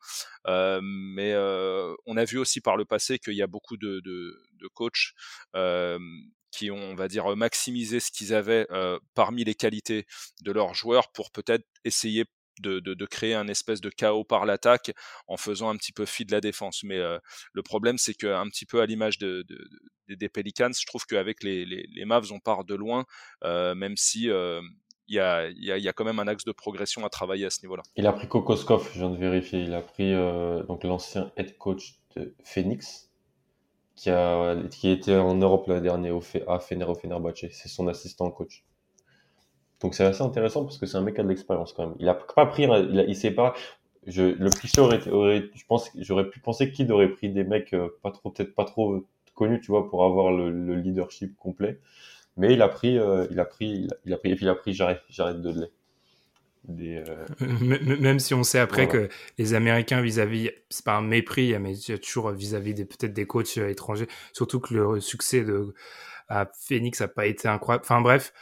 [0.46, 4.02] Euh, mais euh, on a vu aussi par le passé qu'il y a beaucoup de,
[4.74, 5.14] coachs
[6.50, 8.66] qui ont, on va dire, maximisé ce qu'ils avaient
[9.14, 10.06] parmi les qualités
[10.42, 12.26] de leurs joueurs pour peut-être essayer
[12.60, 14.92] de, créer un espèce de chaos par l'attaque
[15.26, 16.82] en faisant un petit peu fi de la défense.
[16.84, 17.18] Mais euh,
[17.52, 19.44] le problème, c'est qu'un petit peu à l'image de,
[20.08, 23.04] des Pelicans, je trouve qu'avec les, les, Mavs, on part de loin,
[23.44, 24.60] euh, même si euh,
[25.08, 27.82] il y, a, quand même un axe de progression à travailler à ce niveau-là.
[27.96, 29.60] Il a pris Kokoskov, je viens de vérifier.
[29.60, 30.14] Il a pris
[30.66, 33.10] donc l'ancien head coach de Phoenix,
[33.94, 37.46] qui, a, qui était en Europe l'année dernière au, à Fener, au Fenerbahce.
[37.50, 38.64] C'est son assistant coach.
[39.82, 41.96] Donc c'est assez intéressant parce que c'est un mec qui a de l'expérience quand même.
[41.98, 43.54] Il a pas pris, il, il sait pas.
[44.06, 47.72] Je, le cliché aurait, aurait, je pense, j'aurais pu penser qu'il aurait pris des mecs
[47.72, 51.78] euh, pas trop, peut-être pas trop connus, tu vois, pour avoir le, le leadership complet.
[52.36, 54.54] Mais il a pris, euh, il a pris, il a, pris, et puis il a
[54.54, 55.70] pris, j'arrête, j'arrête de lait.
[56.64, 57.96] Des, euh...
[58.00, 59.08] Même si on sait après voilà.
[59.08, 62.84] que les Américains vis-à-vis, c'est pas un mépris, mais il y a toujours vis-à-vis des
[62.84, 65.74] peut-être des coachs étrangers, surtout que le succès de
[66.28, 67.84] à Phoenix a pas été incroyable.
[67.84, 68.32] Enfin bref,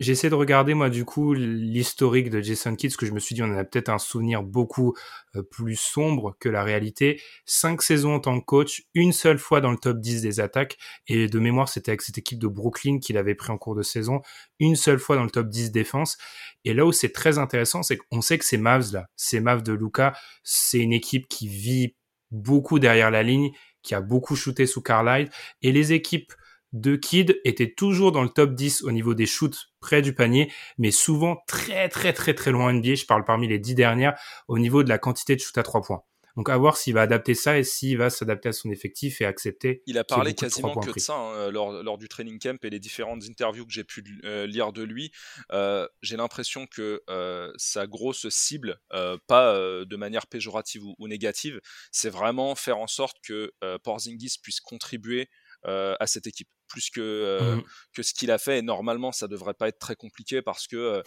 [0.00, 3.34] J'essaie de regarder moi du coup l'historique de Jason Kidd, parce que je me suis
[3.34, 4.94] dit on a peut-être un souvenir beaucoup
[5.36, 7.20] euh, plus sombre que la réalité.
[7.44, 10.78] Cinq saisons en tant que coach, une seule fois dans le top 10 des attaques,
[11.06, 13.82] et de mémoire c'était avec cette équipe de Brooklyn qu'il avait pris en cours de
[13.82, 14.22] saison,
[14.58, 16.16] une seule fois dans le top 10 défense.
[16.64, 19.62] Et là où c'est très intéressant, c'est qu'on sait que ces Mavs là, ces Mavs
[19.62, 21.94] de Luca, c'est une équipe qui vit
[22.30, 23.50] beaucoup derrière la ligne,
[23.82, 25.28] qui a beaucoup shooté sous Carlisle,
[25.60, 26.32] et les équipes
[26.72, 30.52] de Kid était toujours dans le top 10 au niveau des shoots près du panier,
[30.78, 32.94] mais souvent très très très très loin NBA.
[32.94, 35.82] Je parle parmi les dix dernières au niveau de la quantité de shoot à trois
[35.82, 36.02] points.
[36.36, 39.24] Donc à voir s'il va adapter ça et s'il va s'adapter à son effectif et
[39.24, 39.82] accepter.
[39.86, 42.78] Il a parlé quasiment que de ça hein, lors, lors, du training camp et les
[42.78, 45.10] différentes interviews que j'ai pu euh, lire de lui.
[45.52, 50.94] Euh, j'ai l'impression que euh, sa grosse cible, euh, pas euh, de manière péjorative ou,
[50.98, 53.52] ou négative, c'est vraiment faire en sorte que
[53.82, 55.28] Porzingis puisse contribuer
[55.64, 57.62] à cette équipe plus que, euh, mmh.
[57.92, 58.58] que ce qu'il a fait.
[58.58, 61.02] Et normalement, ça devrait pas être très compliqué parce que euh,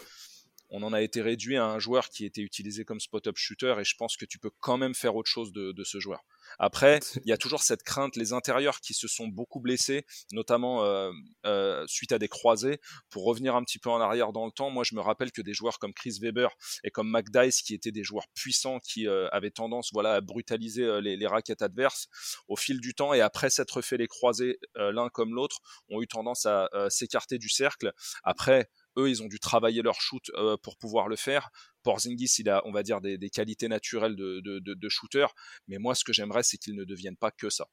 [0.73, 3.83] on en a été réduit à un joueur qui était utilisé comme spot-up shooter et
[3.83, 6.25] je pense que tu peux quand même faire autre chose de, de ce joueur.
[6.57, 10.83] Après, il y a toujours cette crainte, les intérieurs qui se sont beaucoup blessés, notamment
[10.83, 11.12] euh,
[11.45, 12.79] euh, suite à des croisés.
[13.12, 15.43] Pour revenir un petit peu en arrière dans le temps, moi je me rappelle que
[15.43, 16.49] des joueurs comme Chris Weber
[16.83, 21.01] et comme McDice, qui étaient des joueurs puissants, qui euh, avaient tendance voilà, à brutaliser
[21.01, 22.07] les, les, raquettes adverses,
[22.47, 25.59] au fil du temps et après s'être fait les croisés l'un comme l'autre,
[25.89, 27.93] ont eu tendance à s'écarter du cercle.
[28.23, 31.49] Après, eux, ils ont dû travailler leur shoot euh, pour pouvoir le faire.
[31.84, 35.27] Porzingis, il a, on va dire, des, qualités naturelles de, shooter.
[35.67, 37.67] Mais moi, ce que j'aimerais, c'est qu'il ne devienne pas que ça.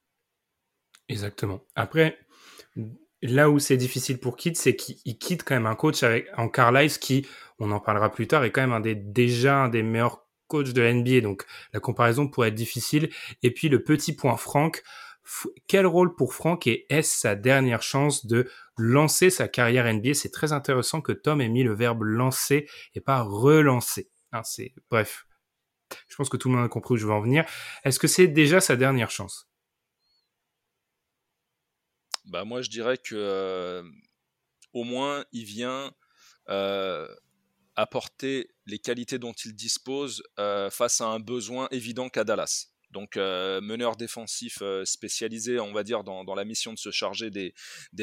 [1.07, 1.61] Exactement.
[1.75, 2.19] Après,
[3.21, 6.49] là où c'est difficile pour Kidd, c'est qu'il quitte quand même un coach avec, en
[6.49, 7.25] Carlisle qui,
[7.59, 10.93] on en parlera plus tard, est quand même déjà un des meilleurs coachs de la
[10.93, 11.21] NBA.
[11.21, 13.09] Donc, la comparaison pourrait être difficile.
[13.43, 14.83] Et puis, le petit point Franck,
[15.67, 20.31] quel rôle pour Franck et est-ce sa dernière chance de lancer sa carrière NBA C'est
[20.31, 24.09] très intéressant que Tom ait mis le verbe lancer et pas relancer.
[24.31, 24.41] Hein,
[24.89, 25.25] bref.
[26.07, 27.45] Je pense que tout le monde a compris où je veux en venir.
[27.83, 29.49] Est-ce que c'est déjà sa dernière chance?
[32.25, 33.83] Bah moi je dirais que euh,
[34.73, 35.91] au moins il vient
[36.49, 37.07] euh,
[37.75, 42.70] apporter les qualités dont il dispose euh, face à un besoin évident qu'à Dallas.
[42.91, 47.53] Donc meneur défensif spécialisé, on va dire, dans, la mission de se charger des,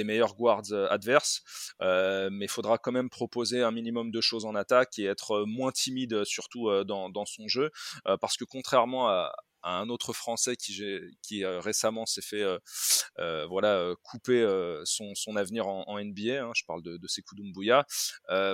[0.04, 1.42] meilleurs guards adverses.
[1.80, 5.72] mais il faudra quand même proposer un minimum de choses en attaque et être moins
[5.72, 7.70] timide, surtout dans, dans son jeu,
[8.20, 12.58] parce que contrairement à, un autre Français qui, euh, récemment s'est fait euh,
[13.18, 14.46] euh, voilà couper
[14.84, 16.44] son, avenir en, NBA.
[16.44, 17.84] Hein, je parle de, de Sekou Doumbouya.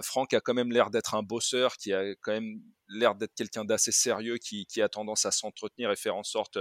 [0.03, 3.64] Franck a quand même l'air d'être un bosseur, qui a quand même l'air d'être quelqu'un
[3.64, 6.59] d'assez sérieux, qui, a tendance à s'entretenir et faire en sorte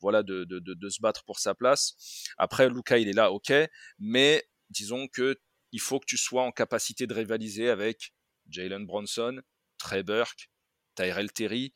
[0.00, 0.46] voilà de,
[0.88, 1.94] se battre pour sa place.
[2.36, 3.52] Après, Luca, il est là, ok,
[3.98, 5.38] mais disons que
[5.72, 8.14] il faut que tu sois en capacité de rivaliser avec
[8.48, 9.40] Jalen Bronson,
[9.78, 10.50] Trey Burke,
[10.94, 11.72] Tyrell Terry.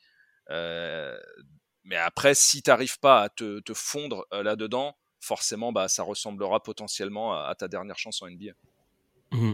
[1.89, 6.61] Mais après, si tu n'arrives pas à te, fondre euh, là-dedans, forcément, bah, ça ressemblera
[6.61, 8.51] potentiellement à, ta dernière chance en NBA.
[9.31, 9.53] Mmh.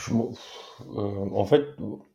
[0.00, 1.66] Euh, en fait,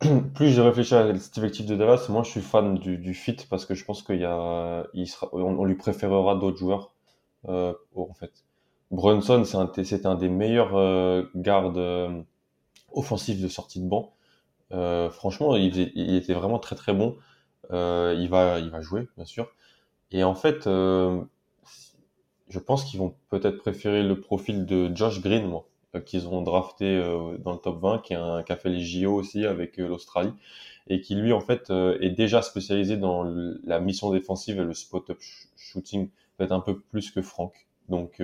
[0.34, 3.68] plus j'ai réfléchi à cet effectif de Dallas, moi je suis fan du, fit parce
[3.68, 4.88] que je pense qu'il y a,
[5.32, 6.92] on, lui préférera d'autres joueurs.
[7.50, 8.32] Euh, en fait,
[8.90, 9.58] Brunson, c'est
[10.06, 12.26] un, un, des meilleurs gardes
[12.94, 14.16] offensifs de sortie de banc.
[15.12, 17.16] franchement, il, il, était vraiment très très bon.
[17.72, 19.52] Euh, il va, il va jouer, bien sûr.
[20.12, 21.22] Et en fait, euh,
[22.50, 26.42] je pense qu'ils vont peut-être préférer le profil de Josh Green, moi, euh, qu'ils ont
[26.42, 27.00] drafté
[27.40, 30.34] dans le top 20, qui, a, qui a fait les JO aussi avec l'Australie,
[30.88, 33.24] et qui lui, en fait, est déjà spécialisé dans
[33.64, 35.20] la mission défensive et le spot-up
[35.56, 37.68] shooting, peut-être un peu plus que Franck.
[37.88, 38.22] Donc,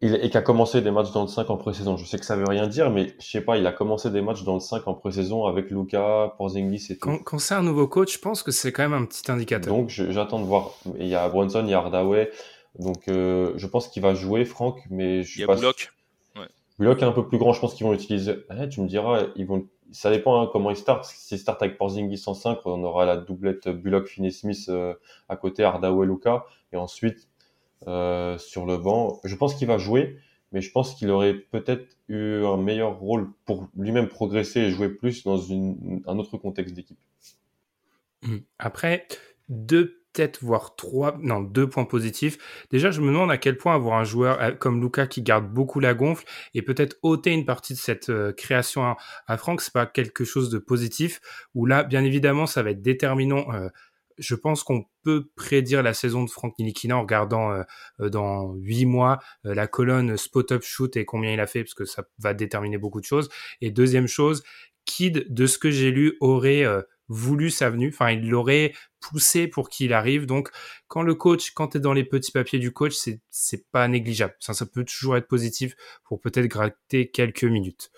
[0.00, 1.96] et qui a commencé des matchs dans le 5 en pré-saison.
[1.96, 4.20] Je sais que ça veut rien dire, mais je sais pas, il a commencé des
[4.20, 7.18] matchs dans le 5 en pré-saison avec Luca, Porzingis et tout.
[7.24, 9.74] Quand, c'est un nouveau coach, je pense que c'est quand même un petit indicateur.
[9.74, 10.70] Donc j'attends de voir.
[11.00, 12.30] Il y a Bronson, il y a Hardaway.
[12.78, 15.56] Donc euh, je pense qu'il va jouer, Franck, mais je suis il y a pas...
[15.56, 15.90] Bullock.
[16.36, 16.46] Ouais.
[16.78, 18.36] Bullock est un peu plus grand, je pense qu'ils vont l'utiliser.
[18.56, 19.66] Eh, tu me diras, ils vont...
[19.90, 21.06] ça dépend hein, comment ils startent.
[21.06, 24.94] S'ils startent avec Porzingis en 5, on aura la doublette Bullock, Finney-Smith euh,
[25.28, 26.44] à côté, Hardaway, Luca.
[26.72, 27.28] Et ensuite,
[27.86, 29.20] euh, sur le banc.
[29.24, 30.18] Je pense qu'il va jouer,
[30.52, 34.88] mais je pense qu'il aurait peut-être eu un meilleur rôle pour lui-même progresser et jouer
[34.88, 36.98] plus dans un autre contexte d'équipe.
[38.22, 38.38] Mmh.
[38.58, 39.06] Après,
[39.48, 42.38] deux peut-être voire trois, non, deux points positifs.
[42.70, 45.48] Déjà, je me demande à quel point avoir un joueur euh, comme Luca qui garde
[45.52, 49.60] beaucoup la gonfle et peut-être ôter une partie de cette euh, création à, à Franck,
[49.60, 51.20] c'est pas quelque chose de positif.
[51.54, 53.46] Où là, bien évidemment, ça va être déterminant
[54.18, 57.62] je pense qu'on peut prédire la saison de Frank Nilikina en regardant euh,
[58.00, 61.74] euh, dans huit mois euh, la colonne spot-up shoot et combien il a fait, parce
[61.74, 63.28] que ça va déterminer beaucoup de choses.
[63.60, 64.42] Et deuxième chose,
[64.84, 66.64] Kid, de ce que j'ai lu, aurait
[67.08, 70.26] voulu sa venue, enfin il l'aurait poussé pour qu'il arrive.
[70.26, 70.50] Donc
[70.88, 73.86] quand le coach, quand tu es dans les petits papiers du coach, c'est c'est pas
[73.88, 74.34] négligeable.
[74.40, 77.90] Ça, ça peut toujours être positif pour peut-être gratter quelques minutes.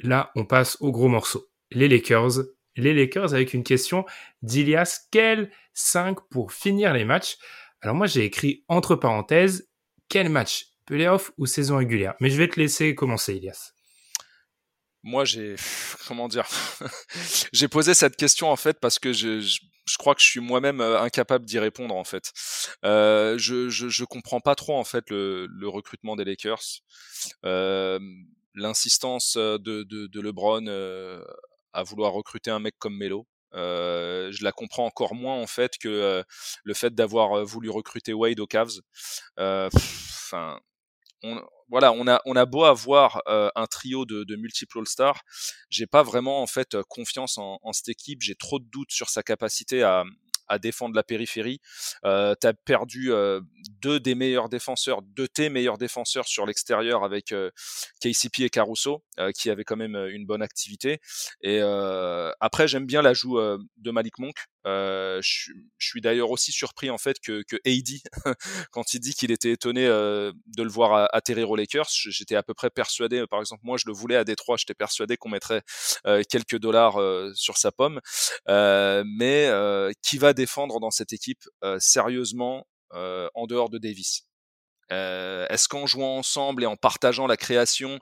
[0.00, 1.48] Là, on passe au gros morceau.
[1.70, 2.44] Les Lakers,
[2.76, 4.04] les Lakers avec une question
[4.42, 5.06] d'Ilias.
[5.10, 7.36] Quel 5 pour finir les matchs
[7.80, 9.68] Alors moi j'ai écrit entre parenthèses,
[10.08, 12.14] quel match Playoff ou saison régulière?
[12.20, 13.72] Mais je vais te laisser commencer Ilias.
[15.02, 15.56] Moi j'ai...
[16.08, 16.46] Comment dire?
[17.52, 19.40] J'ai posé cette question en fait parce que je,
[19.98, 22.32] crois que je suis moi-même euh, incapable d'y répondre en fait.
[22.84, 26.82] Euh, je, je, je, comprends pas trop en fait le, recrutement des Lakers.
[27.44, 28.00] Euh,
[28.54, 30.66] l'insistance de, de, LeBron
[31.72, 33.26] à vouloir recruter un mec comme Melo.
[33.54, 36.22] Euh, je la comprends encore moins en fait que euh,
[36.64, 38.80] le fait d'avoir euh, voulu recruter Wade aux Cavs.
[39.36, 40.58] Enfin,
[41.68, 45.20] voilà, on a on a beau avoir un trio de, de multiples All-Stars,
[45.70, 48.22] j'ai pas vraiment en fait confiance en, en cette équipe.
[48.22, 50.04] J'ai trop de doutes sur sa capacité à,
[50.48, 51.60] à défendre la périphérie.
[52.04, 53.40] Euh, tu as perdu euh,
[53.82, 57.50] deux des meilleurs défenseurs, deux tes meilleurs défenseurs sur l'extérieur avec euh,
[58.00, 61.00] KCP et Caruso, euh, qui avaient quand même une bonne activité.
[61.42, 61.60] Et
[62.40, 64.36] après, j'aime bien l'ajout de Malik Monk.
[64.64, 68.00] je, je, suis d'ailleurs aussi surpris en fait que, que AD,
[68.70, 72.54] quand il dit qu'il était étonné de le voir atterrir aux Lakers, j'étais à peu
[72.54, 75.62] près persuadé, par exemple moi je le voulais à Détroit, j'étais persuadé qu'on mettrait
[76.28, 76.98] quelques dollars
[77.34, 78.00] sur sa pomme,
[78.46, 79.50] mais
[80.02, 84.26] qui va défendre dans cette équipe euh, sérieusement euh, en dehors de Davis
[84.90, 87.98] euh, Est-ce qu'en jouant ensemble et en partageant la création,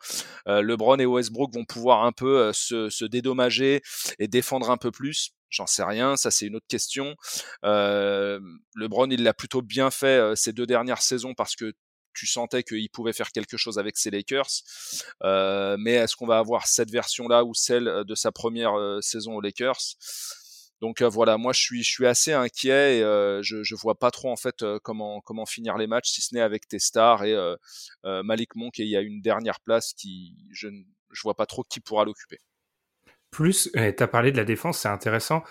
[0.46, 3.82] LeBron et Westbrook vont pouvoir un peu se, dédommager
[4.18, 5.30] et défendre un peu plus?
[5.48, 7.14] J'en sais rien, ça c'est une autre question.
[7.62, 11.72] LeBron, il l'a plutôt bien fait ces deux dernières saisons parce que
[12.12, 14.50] tu sentais qu'il pouvait faire quelque chose avec ses Lakers.
[15.22, 19.96] mais est-ce qu'on va avoir cette version-là ou celle de sa première saison aux Lakers?
[20.80, 23.98] Donc euh, voilà, moi je suis je suis assez inquiet et euh, je je vois
[23.98, 27.24] pas trop en fait euh, comment finir les matchs si ce n'est avec tes stars
[27.24, 27.36] et
[28.04, 30.68] Malik Monk et il y a une dernière place qui je
[31.10, 32.38] je vois pas trop qui pourra l'occuper.
[33.30, 35.42] Plus, tu as parlé de la défense, c'est intéressant.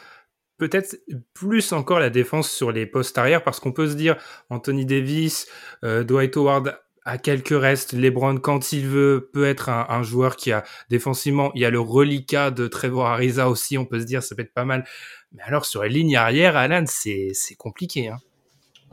[0.57, 0.97] peut-être
[1.33, 4.17] plus encore la défense sur les postes arrière parce qu'on peut se dire
[4.49, 5.47] Anthony Davis,
[5.83, 10.63] Dwight Howard à quelques restes, LeBron quand il veut peut être un, joueur qui a
[10.89, 14.35] défensivement, il y a le reliquat de Trevor Ariza aussi, on peut se dire ça
[14.35, 14.85] peut être pas mal.
[15.31, 18.09] Mais alors sur les lignes arrière, Alan, c'est compliqué.
[18.09, 18.17] Hein.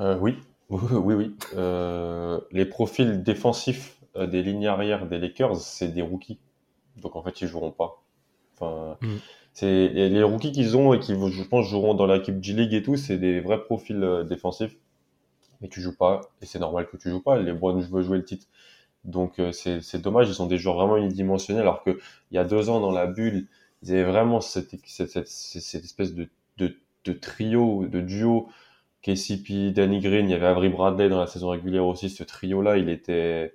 [0.01, 0.37] Euh, oui,
[0.69, 1.35] oui, oui.
[1.57, 6.39] Euh, les profils défensifs euh, des lignes arrière des Lakers, c'est des rookies.
[6.97, 8.03] Donc en fait, ils joueront pas.
[8.55, 9.17] Enfin, mm.
[9.53, 12.97] c'est les rookies qu'ils ont et qui, je pense, joueront dans l'équipe G-League et tout,
[12.97, 14.77] c'est des vrais profils défensifs.
[15.61, 17.39] Mais tu joues pas, et c'est normal que tu joues pas.
[17.39, 18.47] Les Browns veulent jouer le titre.
[19.05, 21.99] Donc c'est dommage, ils sont des joueurs vraiment unidimensionnels, alors que
[22.31, 23.47] il y a deux ans dans la bulle,
[23.89, 26.29] ils vraiment cette, espèce de,
[27.13, 28.49] trio, de duo.
[29.03, 32.11] KCP, Danny Green, il y avait Avery Bradley dans la saison régulière aussi.
[32.11, 33.55] Ce trio-là, il était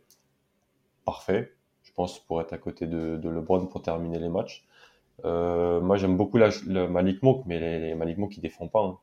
[1.04, 4.66] parfait, je pense, pour être à côté de, LeBron pour terminer les matchs.
[5.26, 8.84] Euh, moi, j'aime beaucoup le Malik Monk, mais les, Malik Monk, ils défendent pas.
[8.84, 8.98] Hein.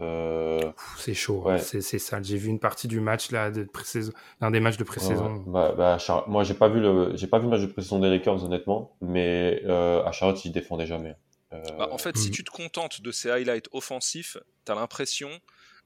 [0.00, 0.72] Euh...
[0.96, 1.54] C'est chaud, hein.
[1.54, 1.58] ouais.
[1.58, 2.20] c'est ça.
[2.22, 5.36] J'ai vu une partie du match là de pré-saison, un des matchs de pré-saison.
[5.46, 8.00] Ouais, bah, bah, moi, j'ai pas vu le, j'ai pas vu le match de pré-saison
[8.00, 11.14] des Lakers honnêtement, mais euh, à Charlotte, ils défendaient jamais.
[11.52, 11.62] Euh...
[11.78, 12.32] Bah, en fait, si mm.
[12.32, 15.30] tu te contentes de ces highlights offensifs, t'as l'impression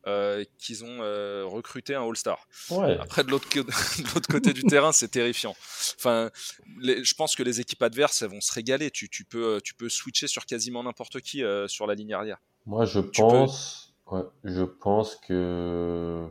[0.07, 2.47] euh, qu'ils ont euh, recruté un All-Star.
[2.71, 2.97] Ouais.
[3.01, 3.49] Après, de l'autre,
[4.31, 5.57] côté du terrain, c'est terrifiant.
[5.99, 6.31] Enfin,
[6.81, 8.93] je pense que les équipes adverses elles vont se régaler.
[8.93, 12.39] Tu, tu, peux, tu peux switcher sur quasiment n'importe qui euh, sur la ligne arrière.
[12.67, 16.27] Moi, je pense, ouais, je pense que,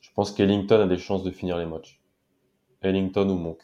[0.00, 2.00] je pense qu'Ellington a des chances de finir les matchs.
[2.82, 3.58] Ellington ou Monk.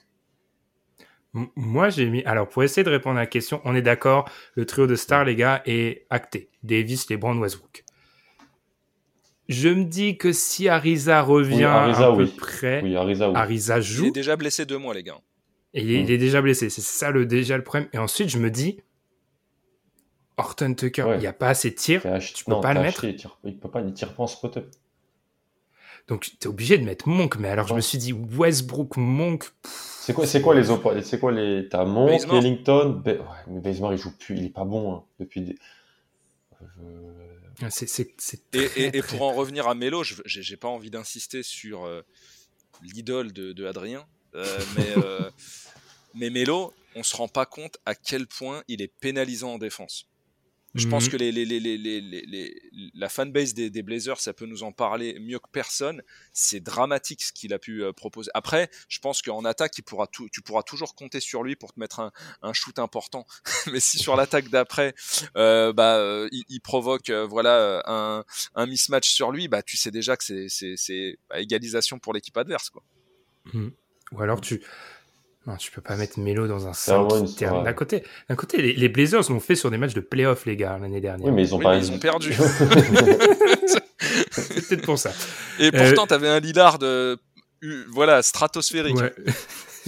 [1.54, 2.24] Moi, j'ai mis.
[2.24, 5.24] Alors, pour essayer de répondre à la question, on est d'accord, le trio de stars,
[5.24, 6.50] les gars, est acté.
[6.62, 7.84] Davis, LeBron, Westbrook.
[9.48, 14.04] Je me dis que si Ariza revient à peu près, oui, Ariza, joue.
[14.04, 15.18] Il est déjà blessé deux mois, les gars.
[15.74, 16.70] Et il, est, déjà blessé.
[16.70, 17.88] C'est ça le déjà le problème.
[17.92, 18.80] Et ensuite, je me dis,
[20.38, 22.02] Horton Tucker, il n'y a pas assez de tirs.
[22.34, 23.04] Tu peux pas le mettre.
[23.04, 23.38] il, tire...
[23.42, 24.58] peut pas, il tire pas en spot
[26.08, 27.36] Donc, tu es obligé de mettre Monk.
[27.36, 29.44] Mais alors, je me suis dit, Westbrook, Monk.
[29.62, 30.64] C'est quoi, c'est quoi les
[31.02, 31.68] C'est quoi les.
[31.68, 33.02] T'as Monk, Ellington.
[33.04, 33.18] Ouais,
[33.48, 34.36] mais Bazemore, il joue plus.
[34.36, 35.40] Il est pas bon hein, depuis.
[35.40, 35.56] Des...
[37.70, 42.02] C'est, et, pour en revenir à Melo, j'ai pas envie d'insister sur euh,
[42.82, 45.30] l'idole de, Adrien, euh, mais, euh,
[46.14, 50.06] mais Melo, on se rend pas compte à quel point il est pénalisant en défense.
[50.76, 51.10] Je pense mhm.
[51.10, 52.62] que les, les, les,
[52.94, 56.02] la fanbase des, des, Blazers, ça peut nous en parler mieux que personne.
[56.32, 58.30] C'est dramatique ce qu'il a pu euh, proposer.
[58.34, 61.72] Après, je pense qu'en attaque, il pourra tout, tu pourras toujours compter sur lui pour
[61.72, 62.12] te mettre un,
[62.42, 63.26] un shoot important.
[63.72, 64.94] Mais si sur l'attaque d'après,
[65.36, 70.16] euh, bah, euh, il, provoque voilà un, un mismatch sur lui, bah, tu sais déjà
[70.16, 72.70] que c'est bah, égalisation pour l'équipe adverse.
[72.70, 72.82] Quoi.
[73.52, 73.72] Mhm.
[74.12, 74.62] Ou alors tu
[75.46, 77.08] non, tu peux pas mettre Melo dans un 5
[77.64, 80.56] D'un côté, d'un côté les, les Blazers l'ont fait sur des matchs de playoff, les
[80.56, 81.24] gars, l'année dernière.
[81.26, 81.76] Oui, mais ils ont, pas...
[81.76, 82.34] ils ont perdu.
[84.30, 85.12] c'est peut-être pour ça.
[85.60, 86.06] Et pourtant, euh...
[86.08, 87.16] tu avais un Lillard de,
[87.90, 88.96] voilà, stratosphérique.
[88.96, 89.14] Ouais.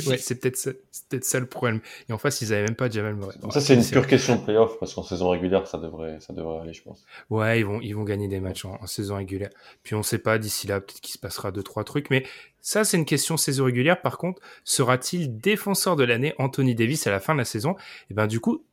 [0.06, 0.70] Ouais, c'est peut-être ça,
[1.08, 1.80] peut ça, le problème.
[2.08, 3.34] Et en face, ils avaient même pas Jamal Murray.
[3.50, 6.60] ça, c'est une pure question de playoff, parce qu'en saison régulière, ça devrait, ça devrait
[6.60, 7.04] aller, je pense.
[7.30, 9.50] Ouais, ils vont, ils vont gagner des matchs en, saison régulière.
[9.82, 12.10] Puis on sait pas, d'ici là, peut-être qu'il se passera deux, trois trucs.
[12.10, 12.24] Mais
[12.60, 14.00] ça, c'est une question saison régulière.
[14.00, 17.76] Par contre, sera-t-il défenseur de l'année Anthony Davis à la fin de la saison?
[18.10, 18.64] Et ben, du coup,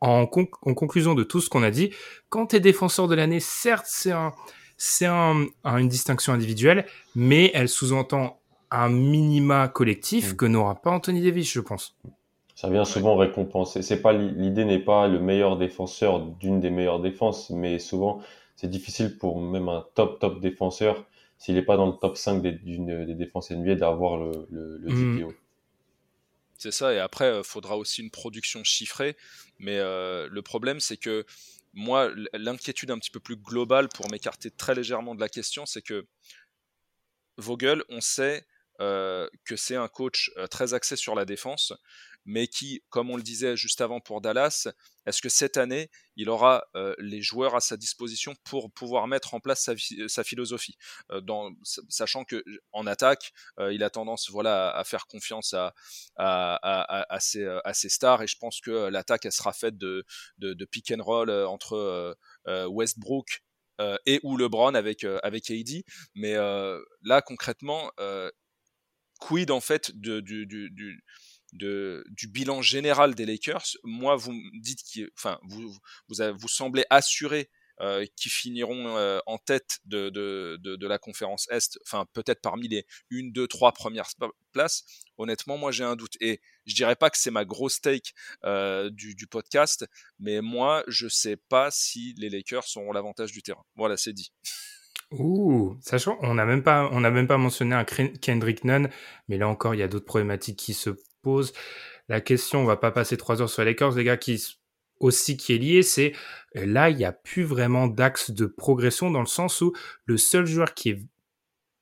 [0.00, 0.28] en,
[0.62, 1.90] en conclusion de tout ce qu'on a dit,
[2.28, 4.32] quand tu es défenseur de l'année, certes, c'est un,
[4.76, 10.36] c'est un, une distinction individuelle, mais elle sous-entend un minima collectif mm.
[10.36, 11.96] que n'aura pas Anthony Davis, je pense.
[12.54, 13.82] Ça vient souvent récompenser.
[13.82, 18.20] C'est pas l'idée n'est pas le meilleur défenseur d'une des meilleures défenses, mais souvent
[18.56, 21.04] c'est difficile pour même un top top défenseur
[21.38, 24.90] s'il n'est pas dans le top 5 des, des défenses NBA d'avoir le, le, le
[24.90, 25.32] mm.
[26.58, 29.16] C'est ça, et après, il euh, faudra aussi une production chiffrée.
[29.58, 31.26] Mais euh, le problème, c'est que
[31.74, 35.82] moi, l'inquiétude un petit peu plus globale, pour m'écarter très légèrement de la question, c'est
[35.82, 36.06] que
[37.36, 38.46] Vogel, on sait
[38.80, 41.72] euh, que c'est un coach euh, très axé sur la défense,
[42.26, 44.68] mais qui, comme on le disait juste avant pour Dallas,
[45.06, 49.32] est-ce que cette année, il aura euh, les joueurs à sa disposition pour pouvoir mettre
[49.32, 49.70] en place
[50.08, 50.76] sa, philosophie,
[51.88, 53.32] sachant que en attaque,
[53.70, 55.72] il a tendance, voilà, à, faire confiance à,
[57.20, 60.04] ses, stars, et je pense que l'attaque, sera faite de,
[60.38, 63.42] de, pick and roll entre Westbrook
[64.06, 65.82] et ou LeBron avec avec AD.
[66.14, 67.92] Mais là concrètement,
[69.18, 71.04] quid en fait du, du, du,
[71.52, 73.76] du, bilan général des Lakers?
[73.84, 75.74] Moi, vous me dites que, enfin, vous,
[76.08, 77.50] vous, vous semblez assuré
[78.16, 83.32] qui finiront en tête de, de, de, la conférence Est, enfin peut-être parmi les une,
[83.32, 84.08] deux, trois premières
[84.52, 84.84] places,
[85.18, 86.14] honnêtement, moi j'ai un doute.
[86.20, 88.12] Et je dirais pas que c'est ma grosse take
[88.92, 89.84] du, du, podcast,
[90.18, 93.64] mais moi je sais pas si les Lakers auront l'avantage du terrain.
[93.74, 94.32] Voilà, c'est dit.
[95.12, 98.90] Ouh, sachant, on n'a même pas, on n'a même pas mentionné un Kendrick Nunn,
[99.28, 100.90] mais là encore, il y a d'autres problématiques qui se
[101.22, 101.52] posent.
[102.08, 104.44] La question, on va pas passer trois heures sur les Lakers, les gars, qui
[104.98, 106.12] aussi qui est lié, c'est
[106.54, 109.72] là, il n'y a plus vraiment d'axe de progression dans le sens où
[110.06, 111.02] le seul joueur qui est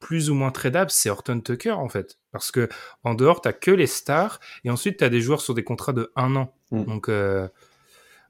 [0.01, 2.68] plus ou moins tradable, c'est Horton Tucker en fait, parce que
[3.05, 5.93] en dehors, t'as que les stars et ensuite tu as des joueurs sur des contrats
[5.93, 6.55] de un an.
[6.72, 6.85] Mm.
[6.85, 7.49] Donc euh,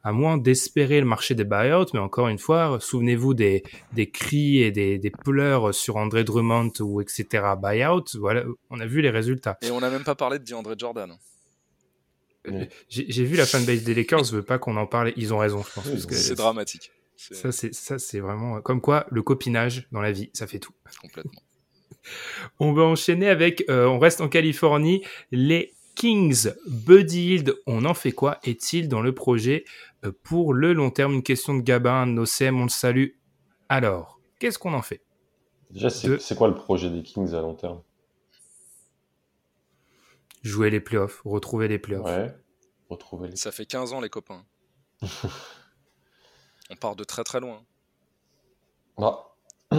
[0.05, 4.63] à moins d'espérer le marché des buyouts, mais encore une fois, souvenez-vous des, des cris
[4.63, 7.27] et des, des pleurs sur André Drummond ou etc.
[7.61, 9.59] buyout, voilà, on a vu les résultats.
[9.63, 11.17] Et on n'a même pas parlé de DeAndre Jordan.
[12.47, 15.39] Euh, j'ai vu la fanbase des Lakers, je veux pas qu'on en parle, ils ont
[15.39, 16.09] raison, je pense.
[16.11, 16.93] c'est dramatique.
[17.17, 20.75] Ça, c'est ça, c'est vraiment comme quoi le copinage dans la vie, ça fait tout.
[21.01, 21.41] Complètement.
[22.59, 27.95] on va enchaîner avec, euh, on reste en Californie, les Kings, Buddy Hield, on en
[27.95, 28.39] fait quoi?
[28.43, 32.65] Est-il dans le projet euh, pour le long terme Une question de Gabin, Nocem, on
[32.65, 33.09] le salue.
[33.69, 35.03] Alors, qu'est-ce qu'on en fait?
[35.71, 37.83] Déjà, c'est quoi le projet des Kings à long terme?
[40.43, 42.05] Jouer les playoffs, retrouver les playoffs.
[42.05, 42.37] Ouais,
[42.91, 43.37] retrouver les...
[43.37, 44.45] Ça fait 15 ans, les copains.
[46.71, 47.65] on part de très très loin.
[48.99, 49.35] Ah.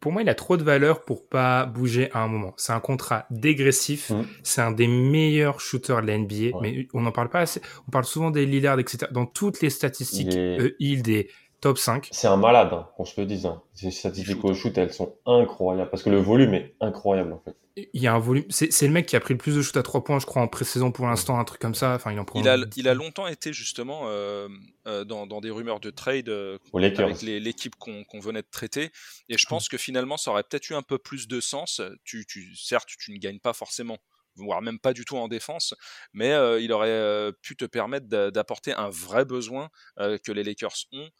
[0.00, 2.54] pour moi, il a trop de valeur pour pas bouger à un moment.
[2.56, 4.10] C'est un contrat dégressif.
[4.10, 4.22] Mmh.
[4.42, 7.60] C'est un des meilleurs shooters de la NBA, mais on n'en parle pas assez.
[7.86, 9.06] On parle souvent des Lillard, etc.
[9.10, 10.32] Dans toutes les statistiques,
[10.78, 11.28] il, est...
[11.60, 12.08] top 5.
[12.10, 13.46] C'est un malade, hein, qu'on se le dise.
[13.46, 13.62] Hein.
[13.82, 17.56] Les statistiques au shoot, elles sont incroyables parce que le volume est incroyable en fait
[17.76, 18.44] il y a un volume.
[18.50, 20.42] C'est le mec qui a pris le plus de shoot à 3 points, je crois,
[20.42, 21.94] en pré-saison pour l'instant, un truc comme ça.
[21.94, 22.40] Enfin, il en prend.
[22.40, 24.48] Il a, il a longtemps été justement euh,
[24.86, 28.90] euh, dans, dans, des rumeurs de trade euh, avec l'équipe qu'on venait de traiter.
[29.28, 31.80] Et je pense que finalement, ça aurait peut-être eu un peu plus de sens.
[32.04, 33.98] Tu, tu, certes, tu ne gagnes pas forcément
[34.36, 35.74] voire même pas du tout en défense,
[36.12, 36.30] mais
[36.62, 41.10] il aurait pu te permettre d'apporter un vrai besoin que les Lakers ont.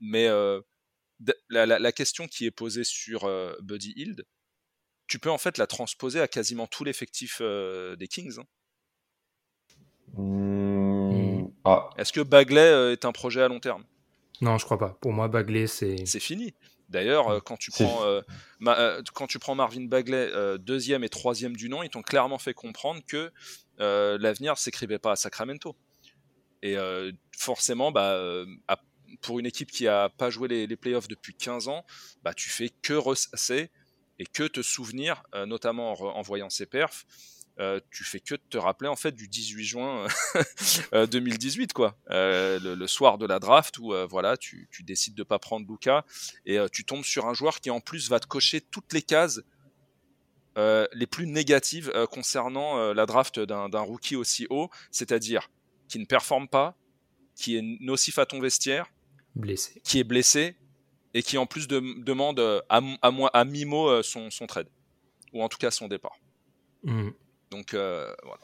[0.00, 0.28] mais
[1.48, 3.28] la, la, la, question qui est posée sur
[3.60, 4.24] Buddy Hield,
[5.08, 8.38] tu peux en fait la transposer à quasiment tout l'effectif euh, des Kings.
[8.38, 8.44] Hein.
[10.22, 11.48] Mmh.
[11.64, 11.90] Ah.
[11.96, 13.84] Est-ce que Bagley euh, est un projet à long terme?
[14.40, 14.96] Non, je crois pas.
[15.00, 16.06] Pour moi, Bagley, c'est.
[16.06, 16.54] C'est fini.
[16.88, 18.22] D'ailleurs, euh, quand, tu prends,
[19.14, 23.02] quand tu prends Marvin Bagley, deuxième et troisième du nom, ils t'ont clairement fait comprendre
[23.06, 23.30] que
[23.78, 25.76] l'avenir ne s'écrivait pas à Sacramento.
[26.62, 26.76] Et
[27.36, 28.44] forcément, bah,
[29.20, 31.84] pour une équipe qui a pas joué les, les, playoffs depuis 15 ans,
[32.22, 33.70] bah, tu fais que ressasser
[34.18, 37.06] et que te souvenir, euh, notamment en, voyant ces perfs,
[37.60, 40.06] euh, tu fais que te rappeler en fait du 18 juin
[40.92, 45.38] 2018 euh, quoi, le, soir de la draft où voilà tu, tu, décides de pas
[45.38, 46.04] prendre Luca
[46.46, 49.40] et tu tombes sur un joueur qui en plus va te cocher toutes les cases
[50.56, 55.50] les plus négatives concernant la draft d'un rookie aussi haut, c'est-à-dire
[55.88, 56.76] qui ne performe pas,
[57.34, 58.92] qui est nocif à ton vestiaire,
[59.34, 60.56] blessé, qui est blessé
[61.14, 64.68] et qui en plus demande euh, à, à, à mi-mot euh, son, son, trade,
[65.32, 66.16] ou en tout cas son départ.
[66.84, 67.10] Mm.
[67.50, 68.40] Donc euh, voilà.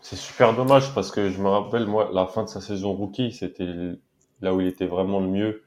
[0.00, 3.32] C'est super dommage parce que je me rappelle, moi, la fin de sa saison rookie,
[3.32, 3.72] c'était
[4.42, 5.62] là où il était vraiment le mieux.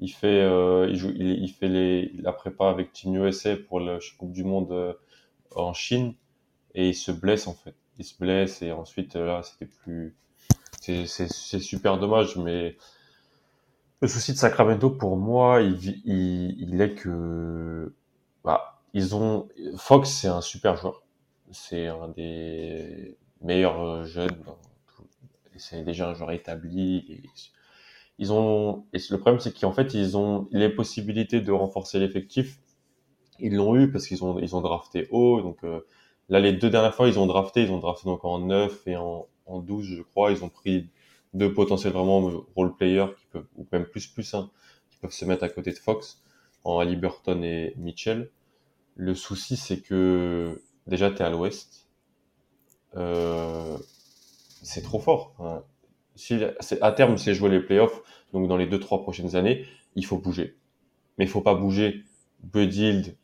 [0.00, 0.40] Il fait,
[0.88, 4.96] il, joue, il, fait les, la prépa avec Team USA pour la Coupe du Monde
[5.54, 6.14] en Chine
[6.74, 7.74] et il se blesse en fait.
[7.98, 10.16] Il se blesse et ensuite là, c'était plus.
[10.80, 12.76] C'est super dommage, mais
[14.00, 17.94] le souci de Sacramento, pour moi, il, il, est que
[18.42, 21.01] bah, ils ont Fox, c'est un super joueur.
[21.52, 24.42] C'est un des meilleurs jeunes.
[25.56, 27.22] C'est déjà un joueur établi.
[28.18, 32.58] ils ont et le problème, c'est qu'en fait, ils ont les possibilités de renforcer l'effectif.
[33.38, 35.40] Ils l'ont eu parce qu'ils ont ils ont drafté haut.
[35.42, 35.80] Donc euh,
[36.28, 37.62] là, les deux dernières fois, ils ont drafté.
[37.64, 40.32] Ils ont drafté donc en 9 et en, en 12, je crois.
[40.32, 40.88] Ils ont pris
[41.34, 44.50] deux potentiels vraiment role players qui peuvent, ou même plus plus, hein,
[44.90, 46.22] qui peuvent se mettre à côté de Fox
[46.64, 48.30] en Ali Burton et Mitchell.
[48.96, 51.88] Le souci, c'est que déjà, tu es à l'ouest.
[52.96, 53.76] Euh,
[54.62, 55.34] c'est trop fort.
[55.38, 55.62] Hein.
[56.14, 56.38] Si,
[56.80, 58.02] à terme, c'est jouer les playoffs,
[58.32, 60.56] donc dans les deux, trois prochaines années, il faut bouger.
[61.18, 62.04] Mais il faut pas bouger
[62.42, 63.16] Bud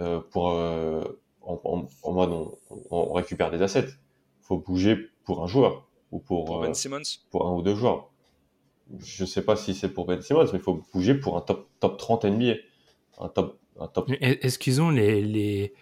[0.00, 1.02] euh, pour, euh,
[1.42, 2.58] en, en, mode on,
[2.90, 3.88] on, récupère des assets.
[3.88, 8.10] Il faut bouger pour un joueur ou pour, Ben Simmons pour un ou deux joueurs.
[8.98, 11.68] Je sais pas si c'est pour Ben Simmons, mais il faut bouger pour un top,
[11.80, 12.54] top 30 NBA.
[13.18, 14.10] Un top, un top...
[14.20, 15.74] Est-ce qu'ils ont les, les...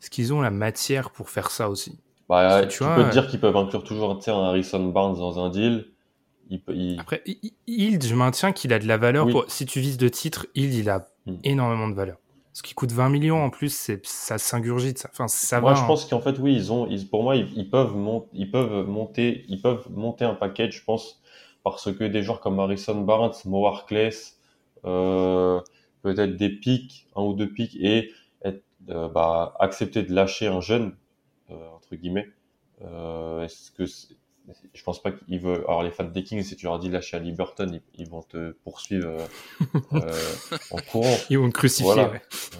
[0.00, 3.38] Est-ce qu'ils ont la matière pour faire ça aussi bah, tu, peux te dire qu'ils
[3.38, 5.86] peuvent inclure toujours un Harrison Barnes dans un deal.
[6.98, 7.22] Après,
[7.66, 9.28] Hild, je maintiens qu'il a de la valeur.
[9.28, 9.44] Pour...
[9.48, 11.36] Si tu vises de titre, Hild, il a hmm.
[11.44, 12.18] énormément de valeur.
[12.52, 14.98] Ce qui coûte 20 millions en plus, c'est ça s'ingurgite.
[14.98, 15.10] Ça.
[15.12, 15.86] Enfin, ça moi, je hein.
[15.86, 17.94] pense qu'en fait, oui, ils ont, ils, pour moi, ils, peuvent
[18.32, 21.20] ils peuvent monter, ils peuvent monter un paquet, je pense,
[21.64, 23.68] parce que des joueurs comme Harrison Barnes, Mo
[24.86, 25.60] euh,
[26.02, 28.10] peut-être des pics, un ou deux pics, et
[28.90, 30.96] euh, bah, accepter de lâcher un jeune,
[31.50, 32.28] euh, entre guillemets.
[32.82, 33.84] Euh, est-ce que
[34.74, 35.64] je pense pas qu'il veut.
[35.68, 38.52] Alors, les fans des Kings, si tu leur dis lâcher à Liberton, ils, vont te
[38.64, 40.12] poursuivre euh, euh,
[40.70, 41.16] en courant.
[41.30, 42.06] Ils vont te crucifier.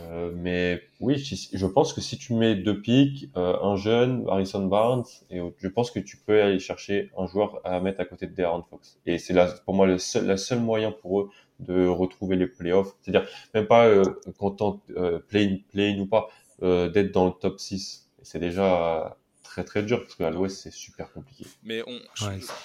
[0.08, 5.04] Euh, mais oui, je pense que si tu mets deux pics, un jeune, Harrison Barnes,
[5.30, 8.34] et je pense que tu peux aller chercher un joueur à mettre à côté de
[8.34, 8.98] Darren Fox.
[9.06, 11.30] Et c'est là, pour moi, le seul, le seul moyen pour eux
[11.61, 12.94] de retrouver les playoffs.
[13.02, 13.90] C'est-à-dire, même pas
[14.38, 14.80] content,
[15.28, 16.28] play, play ou pas,
[16.61, 18.09] d'être dans le top 6.
[18.22, 19.16] C'est déjà
[19.57, 21.46] très très dur parce qu'à l'ouest c'est super compliqué.
[21.62, 21.98] Mais on,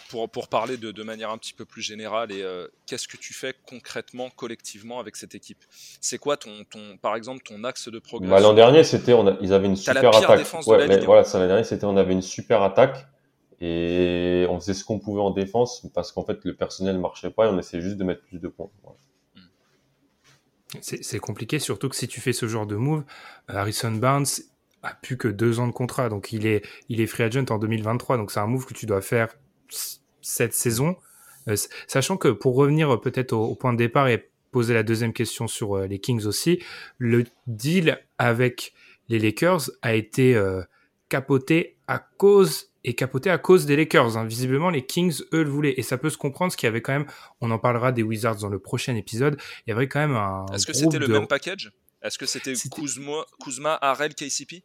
[0.09, 3.15] pour, pour parler de, de, manière un petit peu plus générale, et euh, qu'est-ce que
[3.15, 5.63] tu fais concrètement, collectivement avec cette équipe?
[5.69, 8.35] C'est quoi ton, ton, par exemple, ton axe de progression?
[8.35, 10.67] Bah, L'an dernier, c'était, on ils avaient une super attaque.
[10.67, 13.07] Ouais, mais voilà, l'an dernier, c'était, on avait une super attaque
[13.61, 17.45] et on faisait ce qu'on pouvait en défense parce qu'en fait le personnel marchait pas
[17.45, 18.69] et on essayait juste de mettre plus de points.
[19.35, 19.39] Hmm.
[20.81, 23.03] C'est compliqué, surtout que si tu fais ce genre de move,
[23.47, 24.25] Harrison Barnes,
[24.83, 26.09] a plus que deux ans de contrat.
[26.09, 28.17] Donc il est, il est free agent en 2023.
[28.17, 29.29] Donc c'est un move que tu dois faire
[30.21, 30.95] cette saison.
[31.47, 31.55] Euh,
[31.87, 35.77] sachant que pour revenir peut-être au, point de départ et poser la deuxième question sur
[35.77, 36.61] euh, les Kings aussi,
[36.97, 38.73] le deal avec
[39.09, 40.61] les Lakers a été euh,
[41.09, 44.17] capoté à cause et capoté à cause des Lakers.
[44.17, 44.25] Hein.
[44.25, 45.73] Visiblement, les Kings, eux, le voulaient.
[45.77, 47.05] Et ça peut se comprendre, ce qu'il y avait quand même,
[47.39, 50.45] on en parlera des Wizards dans le prochain épisode, il y avait quand même un.
[50.53, 51.71] Est-ce que c'était le même package?
[52.01, 54.63] Est-ce que c'était Kuzma, Kuzma, Harrell, KCP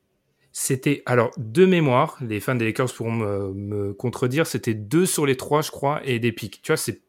[0.59, 5.37] c'était, alors, deux mémoires, les fans des Lakers pourront me, contredire, c'était deux sur les
[5.37, 6.63] trois, je crois, et des pics.
[6.63, 7.03] Tu vois, c'est,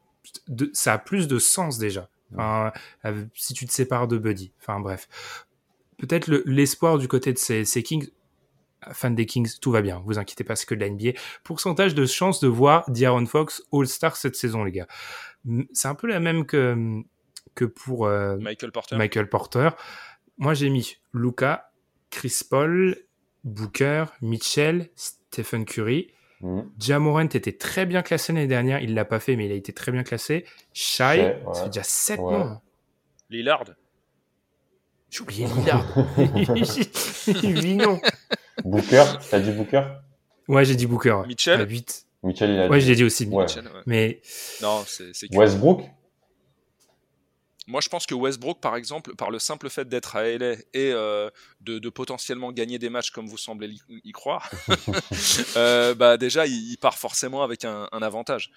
[0.74, 2.10] ça a plus de sens déjà.
[2.36, 2.74] Enfin,
[3.36, 4.52] si tu te sépares de Buddy.
[4.60, 5.08] Enfin, bref.
[5.98, 8.10] Peut-être l'espoir du côté de ces, Kings,
[8.92, 11.12] fans des Kings, tout va bien, vous inquiétez pas, c'est que de la NBA.
[11.44, 14.88] Pourcentage de chance de voir D'Aaron Fox All-Star cette saison, les gars.
[15.74, 17.02] C'est un peu la même que,
[17.56, 18.98] que pour euh, Michael Porter.
[18.98, 19.70] Michael Porter.
[20.38, 21.72] Moi, j'ai mis Luca,
[22.10, 22.96] Chris Paul
[23.44, 26.12] Booker, Mitchell, Stephen Curry.
[26.42, 26.62] Mmh.
[26.80, 28.82] Jamorant était très bien classé l'année dernière.
[28.82, 30.46] Il l'a pas fait, mais il a été très bien classé.
[30.74, 32.62] Shai, ça fait déjà 7 noms.
[33.30, 33.64] Lillard.
[35.10, 35.86] J'ai oublié Lillard.
[37.28, 38.00] 8 noms.
[38.64, 39.84] Booker, t'as dit Booker?
[40.48, 41.22] Ouais, j'ai dit Booker.
[41.28, 41.68] Mitchell?
[41.68, 42.06] 8.
[42.24, 43.28] Mitchell, il a Ouais, j'ai dit aussi.
[43.28, 44.22] Mitchell, Mais.
[44.62, 45.12] Non, c'est.
[45.32, 45.84] Westbrook?
[47.68, 50.94] Moi, je pense que Westbrook, par exemple, par le simple fait d'être à LA et
[50.94, 51.30] euh,
[51.60, 54.50] de, potentiellement gagner des matchs comme vous semblez y croire,
[55.58, 58.52] euh, bah déjà, il, part forcément avec un, avantage.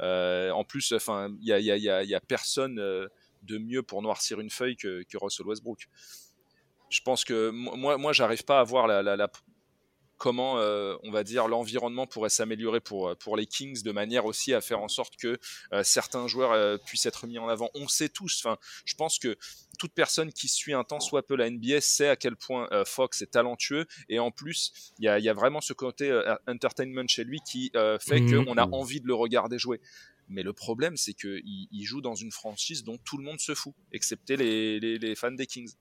[0.00, 5.04] Euh, en plus, enfin, il y a, personne de mieux pour noircir une feuille que,
[5.14, 5.88] Russell Westbrook.
[6.88, 9.28] Je pense que moi, moi, j'arrive pas à voir la,
[10.18, 14.24] comment, euh, on va dire, l'environnement pourrait s'améliorer pour, euh, pour les Kings de manière
[14.24, 15.38] aussi à faire en sorte que
[15.72, 17.70] euh, certains joueurs puissent être mis en avant.
[17.74, 19.36] On sait tous, enfin, je pense que
[19.78, 23.20] toute personne qui suit un temps soit peu la NBA sait à quel point Fox
[23.20, 27.70] est talentueux et en plus il y a, vraiment ce côté entertainment chez lui qui
[28.00, 28.46] fait mmh.
[28.46, 29.80] qu'on a envie de le regarder jouer.
[30.28, 33.54] Mais le problème, c'est qu'il il joue dans une franchise dont tout le monde se
[33.54, 35.72] fout, excepté les, les fans des Kings.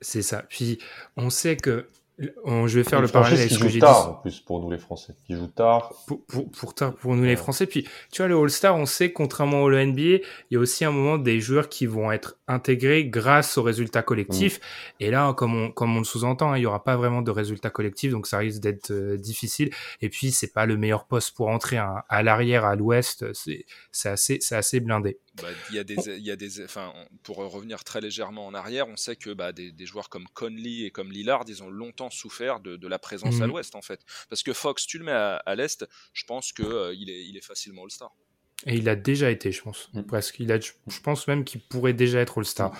[0.00, 0.44] C'est ça.
[0.48, 0.78] Puis
[1.16, 1.86] on sait que
[2.20, 3.84] je vais faire le parallèle avec ce que j'ai dit.
[3.84, 5.14] en plus pour nous les Français.
[5.26, 5.92] Qui joue tard.
[6.06, 7.66] Pour, pour, tard pour nous les Français.
[7.66, 10.90] Puis tu vois, le All-Star, on sait, contrairement au NBA, il y a aussi un
[10.90, 14.58] moment des joueurs qui vont être intégrés grâce aux résultats collectifs.
[14.58, 15.04] Mm.
[15.04, 17.30] Et là, comme on, comme on le sous-entend, hein, il y aura pas vraiment de
[17.30, 19.70] résultats collectifs, donc ça risque d'être euh, difficile.
[20.00, 22.02] Et puis, c'est pas le meilleur poste pour entrer hein.
[22.08, 23.24] à l'arrière, à l'ouest.
[23.32, 25.18] C'est assez, c'est assez blindé.
[25.34, 28.54] Bah, il y a des, il y a des, enfin, pour revenir très légèrement en
[28.54, 31.70] arrière, on sait que bah, des, des, joueurs comme Conley et comme Lillard, ils ont
[31.70, 33.52] longtemps souffert de, de la présence à mhm.
[33.52, 34.00] l'Ouest en fait.
[34.28, 37.24] Parce que Fox, tu le mets à, à l'Est, je pense que euh, il, est,
[37.24, 38.12] il est facilement All-Star.
[38.66, 40.02] Et il a déjà été, je pense, mm.
[40.02, 40.40] presque.
[40.40, 42.72] Il a, je pense même qu'il pourrait déjà être All-Star.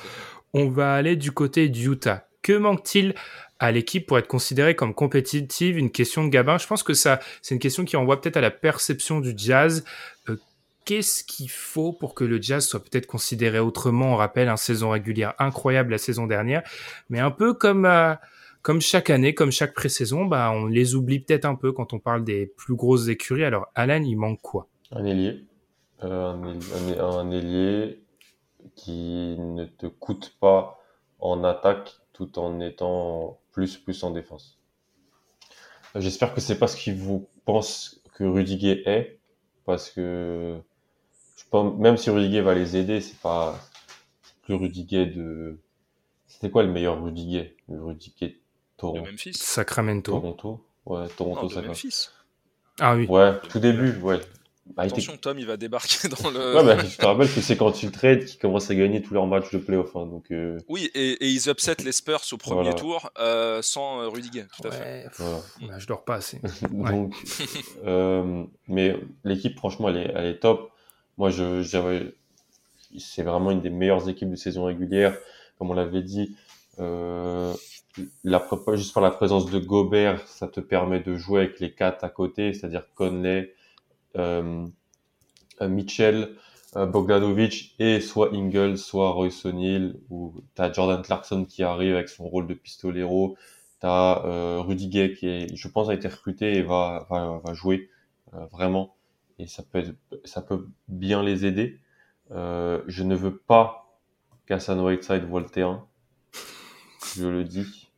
[0.53, 2.29] On va aller du côté d'Utah.
[2.43, 3.15] Que manque-t-il
[3.59, 5.77] à l'équipe pour être considéré comme compétitive?
[5.77, 6.59] Une question de Gabin.
[6.59, 9.85] Je pense que ça, c'est une question qui envoie peut-être à la perception du jazz.
[10.91, 14.13] Euh, qu'est-ce qu'il faut pour que le jazz soit peut-être considéré autrement?
[14.13, 16.63] On rappelle, une saison régulière incroyable la saison dernière,
[17.09, 18.15] mais un peu comme euh,
[18.63, 21.99] comme chaque année, comme chaque pré-saison, bah on les oublie peut-être un peu quand on
[21.99, 23.45] parle des plus grosses écuries.
[23.45, 24.69] Alors Alan, il manque quoi?
[24.93, 25.45] Un ailier,
[26.03, 26.33] euh,
[26.99, 28.03] un, ailier
[28.75, 30.79] qui ne te coûte pas
[31.21, 34.59] en attaque tout en étant plus plus en défense.
[35.95, 39.19] J'espère que c'est pas ce qu'il vous pense que Rudiger est,
[39.65, 40.61] parce que
[41.53, 43.59] même si Rudiger va les aider, c'est pas
[44.43, 45.59] plus Rudiger de.
[46.27, 47.57] C'était quoi le meilleur Rudiger?
[47.69, 48.41] Le Rudiger
[48.77, 49.01] Toronto.
[49.03, 49.35] De Memphis.
[49.35, 50.13] Sacramento.
[50.13, 50.65] Toronto.
[50.87, 51.69] Ouais, Toronto, Non, de ça va.
[51.69, 52.09] Memphis.
[52.81, 53.07] Ah oui.
[53.07, 54.21] Ouais, tout début, ouais.
[54.77, 56.55] Bah, Attention, Tom, il va débarquer dans le.
[56.57, 59.13] Ouais, bah, je te rappelle que c'est quand ils trade qu'ils commencent à gagner tous
[59.15, 59.95] leurs matchs de playoff.
[59.97, 62.75] Hein, donc, euh, Oui, et, et ils upset les Spurs au premier Voilà.
[62.77, 64.85] tour euh, sans euh, Rudiger, tout à fait.
[64.85, 65.39] Ouais, pff, voilà.
[65.73, 66.41] bah, je dors pas assez.
[66.71, 67.15] Donc,
[67.85, 70.71] euh, mais l'équipe, franchement, elle est, elle est top.
[71.21, 71.63] Moi, je,
[72.99, 75.15] c'est vraiment une des meilleures équipes de saison régulière.
[75.59, 76.35] Comme on l'avait dit,
[76.79, 77.53] euh,
[78.73, 82.09] juste par la présence de Gobert, ça te permet de jouer avec les quatre à
[82.09, 83.55] côté, c'est-à-dire Conley,
[84.17, 84.67] euh,
[85.61, 86.37] euh, Mitchell,
[86.77, 92.09] euh, Bogdanovic et soit Ingles, soit Royce O'Neal, ou t'as Jordan Clarkson qui arrive avec
[92.09, 93.37] son rôle de pistolero,
[93.79, 97.91] t'as euh, Rudiger qui est, je pense, a été recruté et va, va, jouer
[98.51, 98.95] vraiment,
[99.41, 101.79] et ça peut, être- ça peut bien les aider.
[102.33, 103.99] Euh, je ne veux pas
[104.47, 105.87] qu'Hassan Whiteside voit le terrain,
[107.17, 107.89] je le dis.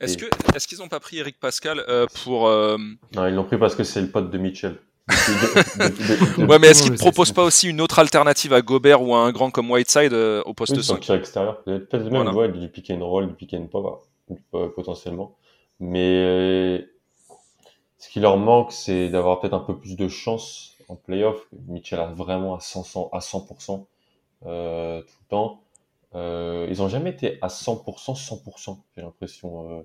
[0.00, 0.26] Est-ce Et- que
[0.56, 2.76] est-ce qu'ils n'ont pas pris Eric Pascal euh, pour euh,
[3.14, 4.78] Non, ils l'ont pris parce que c'est le pote de Mitchell.
[5.08, 7.98] Depuis- de- de- de- de- Ouais, mais est-ce qu'ils ne proposent pas aussi une autre
[7.98, 11.00] alternative à Gobert ou à un grand comme Whiteside euh, au poste Oui, sur le
[11.00, 11.62] 5 tir extérieur.
[11.64, 12.32] Peut-être même Voilà.
[12.32, 14.04] ouais, du pick and roll, du pick and pop,
[14.76, 15.36] potentiellement.
[15.80, 16.86] Mais
[17.98, 21.46] ce qui leur manque, c'est d'avoir peut-être un peu plus de chance en playoff.
[21.68, 23.86] Mitchell a vraiment à 100%, à 100%
[24.46, 25.62] euh, tout le temps.
[26.14, 29.70] Euh, ils ont jamais été à 100%, 100%, j'ai l'impression.
[29.70, 29.82] Euh,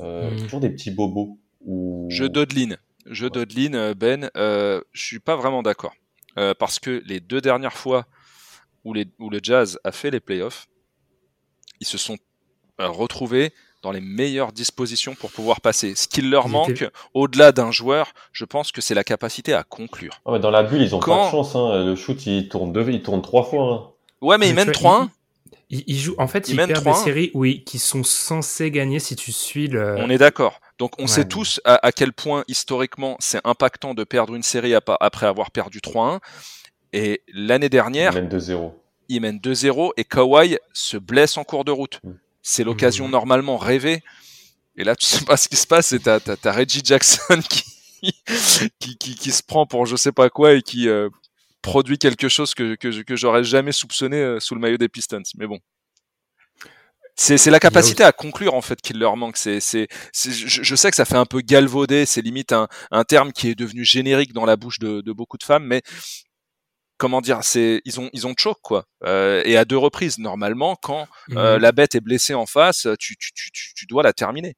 [0.00, 0.42] euh, Mm.
[0.42, 1.38] Toujours des petits bobos.
[1.64, 2.06] Où...
[2.10, 2.76] Je dodeline.
[3.06, 4.30] Je dodeline, Ben.
[4.36, 5.94] Euh, je suis pas vraiment d'accord.
[6.38, 8.06] Euh, parce que les deux dernières fois
[8.84, 10.68] où, les, où le Jazz a fait les playoffs,
[11.80, 12.18] ils se sont
[12.80, 13.52] euh, retrouvés
[13.82, 15.94] dans les meilleures dispositions pour pouvoir passer.
[15.94, 19.62] Ce qu'il leur Ils manque, au-delà d'un joueur, je pense que c'est la capacité à
[19.62, 20.20] conclure.
[20.24, 21.54] Ah, mais dans la bulle, ils ont pas Quand- de chance.
[21.56, 21.84] Hein.
[21.84, 23.62] Le shoot, il tourne deux, il tourne trois fois.
[23.72, 23.90] Hein.
[24.20, 24.74] Ouais, mais ils tu mènent vois,
[25.06, 25.08] 3-1.
[25.70, 27.04] Ils, ils jouent, en fait, Ils ils, perdent des 3-1.
[27.04, 29.96] séries, oui, qui sont censés gagner si tu suis le.
[29.98, 30.60] On est d'accord.
[30.78, 31.08] Donc on Ouais.
[31.08, 35.50] sait tous à, à quel point historiquement c'est impactant de perdre une série après avoir
[35.50, 36.20] perdu 3-1.
[36.92, 38.72] Et l'année Ils dernière, mènent 2-0.
[39.08, 42.00] ils mènent 2-0 et Kawhi se blesse en cours de route.
[42.04, 42.10] Mm.
[42.48, 43.10] C'est l'occasion Mm.
[43.10, 44.02] normalement rêvée.
[44.76, 45.90] Et là, tu sais pas ce qui se passe.
[45.92, 47.64] Et t'as, t'as, t'as Reggie Jackson qui,
[48.78, 51.08] qui, qui, qui se prend pour je sais pas quoi et qui euh,
[51.60, 55.22] produit quelque chose que, que, que j'aurais jamais soupçonné euh, sous le maillot des Pistons.
[55.36, 55.58] Mais bon.
[57.18, 59.38] C'est, c'est la capacité à conclure en fait qu'il leur manque.
[59.38, 62.68] C'est, c'est, c'est- je, je sais que ça fait un peu galvaudé, c'est limite un,
[62.90, 65.80] un terme qui est devenu générique dans la bouche de, de beaucoup de femmes, mais
[66.98, 68.84] comment dire, c'est ils ont ils ont choc quoi.
[69.04, 71.62] Euh, et à deux reprises normalement quand euh, Mhm.
[71.62, 74.54] la bête est blessée en face, tu tu tu tu, tu dois la terminer.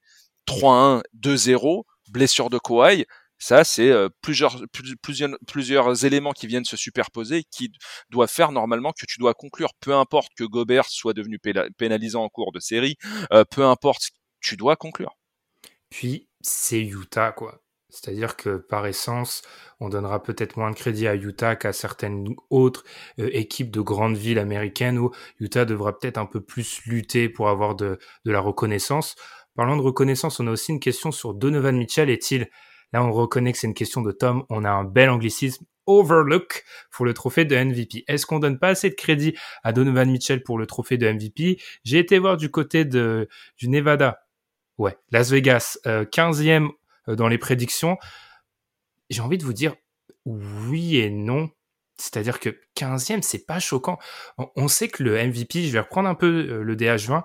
[0.47, 3.05] 3-1, 2-0, blessure de Kawhi,
[3.39, 7.71] ça c'est euh, plusieurs plus- plusieurs plusieurs éléments qui viennent se superposer qui
[8.11, 11.39] doivent faire normalement que tu dois conclure peu importe que Gobert soit devenu
[11.77, 12.97] pénalisant en cours de série,
[13.33, 14.11] euh, peu importe,
[14.41, 15.15] tu dois conclure.
[15.91, 17.61] Puis, c'est Utah, quoi.
[17.91, 19.43] C'est-à-dire que par essence,
[19.81, 22.85] on donnera peut-être moins de crédit à Utah qu'à certaines autres
[23.19, 25.11] euh, équipes de grandes villes américaines où
[25.41, 29.17] Utah devra peut-être un peu plus lutter pour avoir de, la reconnaissance.
[29.55, 32.11] Parlant de reconnaissance, on a aussi une question sur Donovan Mitchell.
[32.11, 32.49] Est-il,
[32.93, 36.65] là on reconnaît que c'est une question de Tom, on a un bel anglicisme, overlook
[36.91, 38.05] pour le trophée de MVP.
[38.07, 39.35] Est-ce qu'on donne pas assez de crédit
[39.65, 43.69] à Donovan Mitchell pour le trophée de MVP J'ai été voir du côté de, du
[43.69, 44.21] Nevada.
[44.77, 46.69] Ouais, Las Vegas, euh, 15e euh,
[47.17, 47.99] dans les prédictions.
[49.11, 49.75] J'ai envie de vous dire
[50.25, 51.51] oui et non.
[51.97, 53.99] C'est-à-dire que 15e, c'est pas choquant.
[54.57, 57.25] On, sait que le MVP, je vais reprendre un peu euh, le DH20,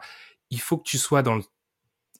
[0.49, 1.43] il faut que tu sois dans le,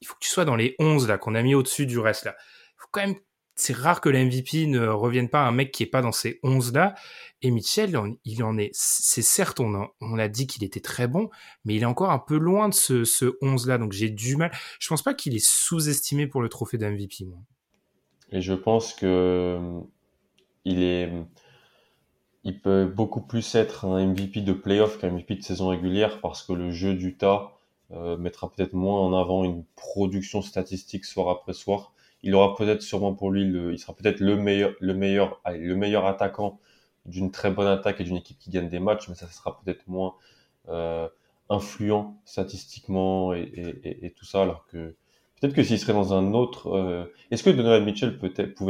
[0.01, 2.26] il faut que tu sois dans les 11 là qu'on a mis au-dessus du reste
[2.26, 2.36] là.
[2.78, 3.16] Faut quand même
[3.55, 6.11] c'est rare que le MVP ne revienne pas à un mec qui est pas dans
[6.11, 6.95] ces 11 là
[7.41, 7.95] et Mitchell
[8.26, 11.30] il en- est c'est certes on a, dit qu'il était très bon
[11.64, 14.38] mais il est encore un peu loin de ce, ce 11 là donc j'ai du
[14.38, 17.39] mal je pense pas qu'il est sous-estimé pour le trophée de MVP moi.
[18.34, 19.79] Et je pense que euh,
[20.65, 21.09] il est,
[22.43, 26.43] il peut beaucoup plus être un MVP de playoff qu'un MVP de saison régulière parce
[26.43, 27.53] que le jeu d'Utah
[27.91, 31.93] euh, mettra peut-être moins en avant une production statistique soir après soir.
[32.23, 35.75] Il aura peut-être sûrement pour lui, le, il sera peut-être le meilleur, le meilleur, le
[35.75, 36.59] meilleur attaquant
[37.05, 39.88] d'une très bonne attaque et d'une équipe qui gagne des matchs, mais ça sera peut-être
[39.88, 40.15] moins
[40.69, 41.07] euh,
[41.49, 43.51] influent statistiquement et,
[43.84, 44.95] et tout ça, alors que
[45.43, 46.67] Peut-être que s'il serait dans un autre.
[46.69, 48.63] euh, Est-ce que Donovan Mitchell pouvait être,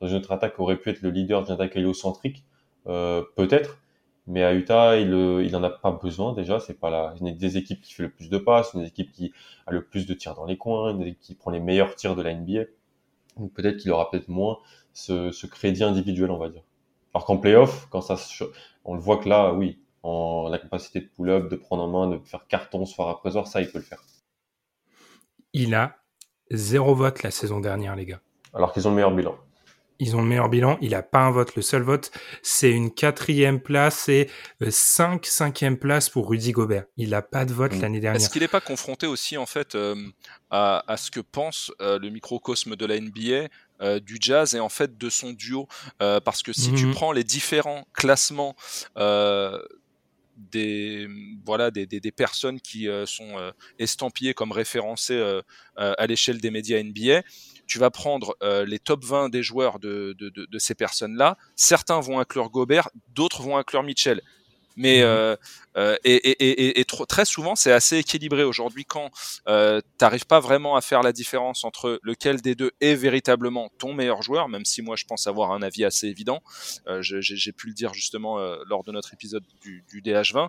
[0.00, 2.44] dans une autre attaque aurait pu être le leader d'une attaque héliocentrique
[2.86, 3.76] euh, Peut-être.
[4.26, 6.60] Mais à Utah, il euh, il en a pas besoin déjà.
[6.60, 9.12] C'est pas la une des équipes qui fait le plus de passes, une des équipes
[9.12, 9.32] qui
[9.66, 11.94] a le plus de tirs dans les coins, une des équipes qui prend les meilleurs
[11.94, 12.62] tirs de la NBA.
[13.38, 14.60] Donc peut-être qu'il aura peut-être moins
[14.94, 16.62] ce, ce crédit individuel, on va dire.
[17.12, 18.16] Alors qu'en playoff, quand ça,
[18.86, 22.16] on le voit que là, oui, en la capacité de pull-up, de prendre en main,
[22.16, 24.02] de faire carton soir après soir, ça, il peut le faire.
[25.54, 25.96] Il a
[26.50, 28.20] zéro vote la saison dernière, les gars.
[28.52, 29.36] Alors qu'ils ont le meilleur bilan.
[30.00, 30.78] Ils ont le meilleur bilan.
[30.80, 31.54] Il n'a pas un vote.
[31.54, 32.10] Le seul vote,
[32.42, 34.28] c'est une quatrième place et
[34.62, 36.86] euh, cinq cinquième place pour Rudy Gobert.
[36.96, 37.80] Il n'a pas de vote mm.
[37.80, 38.20] l'année dernière.
[38.20, 39.94] Est-ce qu'il n'est pas confronté aussi en fait euh,
[40.50, 43.48] à, ce que pense euh, le microcosme de la NBA
[44.00, 45.68] du jazz et en fait de son duo?
[45.98, 46.92] Parce que si tu mm-hmm.
[46.92, 48.56] prends les différents classements
[50.36, 51.08] des
[51.44, 55.40] voilà des, des, personnes qui sont estampillées comme référencées
[55.76, 57.22] à l'échelle des médias NBA
[57.66, 61.36] tu vas prendre euh, les top 20 des joueurs de, de, de, de ces personnes-là.
[61.56, 64.20] Certains vont inclure Gobert, d'autres vont inclure Mitchell.
[64.76, 65.04] Mais mhm.
[65.04, 65.36] euh,
[65.76, 69.10] euh, et, et, et, trop, très souvent, c'est assez équilibré aujourd'hui quand
[69.48, 73.92] euh, t'arrives pas vraiment à faire la différence entre lequel des deux est véritablement ton
[73.92, 76.42] meilleur joueur, même si moi je pense avoir un avis assez évident.
[76.86, 80.48] Euh, J'ai pu le dire justement euh, lors de notre épisode du, du DH20,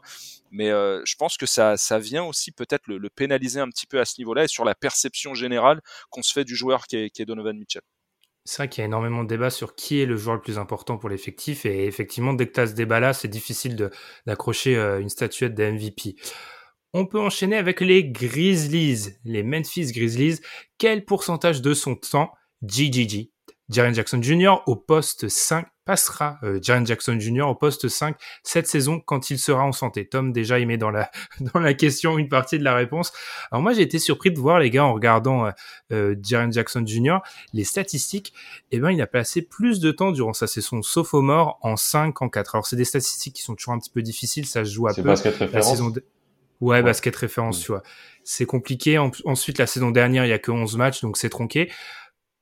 [0.51, 3.87] mais euh, je pense que ça, ça vient aussi peut-être le, le, pénaliser un petit
[3.87, 6.97] peu à ce niveau-là et sur la perception générale qu'on se fait du joueur qui
[6.97, 7.81] est, qui est Donovan Mitchell.
[8.45, 10.59] C'est vrai qu'il y a énormément de débats sur qui est le joueur le plus
[10.59, 11.65] important pour l'effectif.
[11.65, 13.89] Et effectivement, dès que tu as ce débat-là, c'est difficile
[14.27, 16.15] d'accrocher euh, une statuette de MVP.
[16.93, 20.39] On peut enchaîner avec les Grizzlies, les Memphis Grizzlies.
[20.77, 22.31] Quel pourcentage de son temps
[22.61, 23.31] GGG
[23.69, 24.57] Jaren Jackson Jr.
[24.67, 27.43] au poste 5 passera euh, Jaren Jackson Jr.
[27.43, 30.07] au poste 5 cette saison quand il sera en santé.
[30.07, 31.09] Tom déjà il met dans la
[31.53, 33.11] dans la question une partie de la réponse.
[33.51, 35.51] Alors moi j'ai été surpris de voir les gars en regardant euh,
[35.91, 37.19] euh Jaren Jackson Jr.
[37.53, 38.33] les statistiques.
[38.71, 42.29] Eh ben il a passé plus de temps durant sa saison sophomore en 5 en
[42.29, 42.55] 4.
[42.55, 44.93] Alors c'est des statistiques qui sont toujours un petit peu difficiles, ça se joue à
[44.93, 45.01] peu.
[45.01, 45.53] Basket référence.
[45.53, 45.93] La saison
[46.61, 47.83] Ouais, basket référence, tu vois.
[48.23, 48.97] C'est compliqué.
[48.97, 51.69] ensuite, la saison dernière, il y a que 11 matchs, donc c'est tronqué.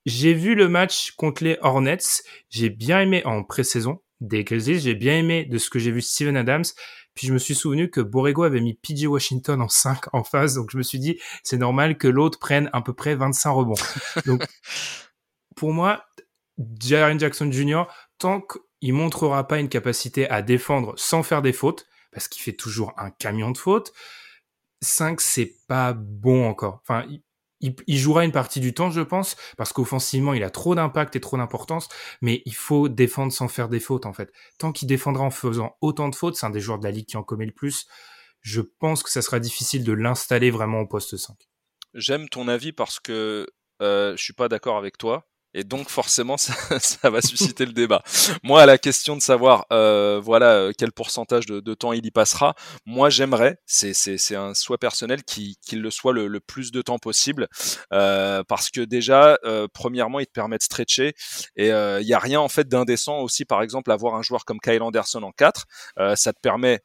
[0.04, 2.22] J'ai vu le match contre les Hornets.
[2.50, 4.80] J'ai bien aimé en pré-saison des Grizzlies.
[4.80, 6.64] J'ai bien aimé de ce que j'ai vu Steven Adams.
[7.14, 10.54] Puis je me suis souvenu que Borrego avait mis PJ Washington en 5 en phase.
[10.54, 13.74] Donc je me suis dit, c'est normal que l'autre prenne à peu près 25 rebonds.
[14.26, 14.44] Donc
[15.56, 16.04] pour moi,
[16.80, 17.84] Jaren Jackson Jr.,
[18.18, 22.52] tant qu'il montrera pas une capacité à défendre sans faire des fautes, parce qu'il fait
[22.52, 23.92] toujours un camion de fautes,
[24.82, 26.80] 5 c'est pas bon encore.
[26.82, 27.06] Enfin,
[27.86, 31.20] il, jouera une partie du temps, je pense, parce qu'offensivement, il a trop d'impact et
[31.20, 31.88] trop d'importance,
[32.20, 34.32] mais il faut défendre sans faire des fautes, en fait.
[34.58, 37.06] Tant qu'il défendra en faisant autant de fautes, c'est un des joueurs de la ligue
[37.06, 37.86] qui en commet le plus,
[38.40, 41.36] je pense que ça sera difficile de l'installer vraiment au poste 5.
[41.94, 43.46] J'aime ton avis parce que
[43.80, 45.26] euh, je suis pas d'accord avec toi.
[45.54, 48.02] Et donc forcément, ça, ça, va susciter le débat.
[48.42, 52.04] Moi, à la question de savoir, euh, voilà, euh, quel pourcentage de, de, temps il
[52.04, 56.40] y passera, moi j'aimerais, c'est, c'est, c'est un souhait personnel, qu'il, le soit le, le,
[56.40, 57.48] plus de temps possible,
[57.92, 61.14] euh, parce que déjà, euh, premièrement, il te permet de stretcher,
[61.56, 64.44] et euh, il y a rien en fait d'indécent aussi, par exemple, avoir un joueur
[64.44, 65.66] comme Kyle Anderson en 4,
[66.16, 66.80] ça te permet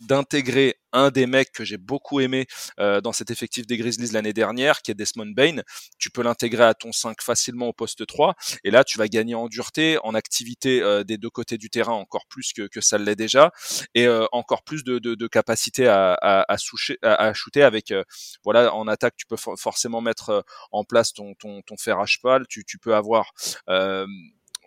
[0.00, 2.46] d'intégrer un des mecs que j'ai beaucoup aimé
[2.78, 5.62] euh, dans cet effectif des Grizzlies l'année dernière, qui est Desmond Bain.
[5.98, 8.34] Tu peux l'intégrer à ton 5 facilement au poste 3.
[8.64, 11.92] Et là, tu vas gagner en dureté, en activité euh, des deux côtés du terrain
[11.92, 13.52] encore plus que, que ça l'est déjà,
[13.94, 17.94] et euh, encore plus de, de, capacité à, à, à, soucher, à, shooter avec,
[18.42, 22.46] voilà, en attaque, tu peux forcément mettre en place ton, ton, ton fer à cheval.
[22.48, 23.32] Tu, tu peux avoir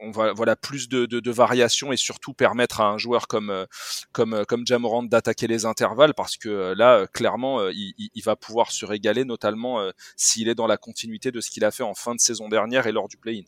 [0.03, 3.49] on va voilà plus de, de, de variations et surtout permettre à un joueur comme
[3.49, 3.65] euh,
[4.11, 8.35] comme euh, comme Jamorant d'attaquer les intervalles parce que euh, là clairement il, il, va
[8.35, 11.93] pouvoir se régaler notamment s'il est dans la continuité de ce qu'il a fait en
[11.93, 13.43] fin de saison dernière et lors du play-in.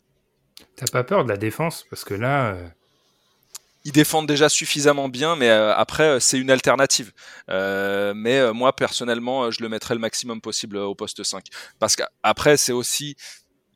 [0.76, 1.86] T'as pas peur de la défense?
[1.88, 2.56] Parce que là
[3.84, 7.12] ils défendent déjà suffisamment bien, mais après c'est une alternative.
[7.48, 11.44] Euh, mais moi personnellement, je le mettrai le maximum possible au poste 5,
[11.78, 13.16] parce qu'après c'est aussi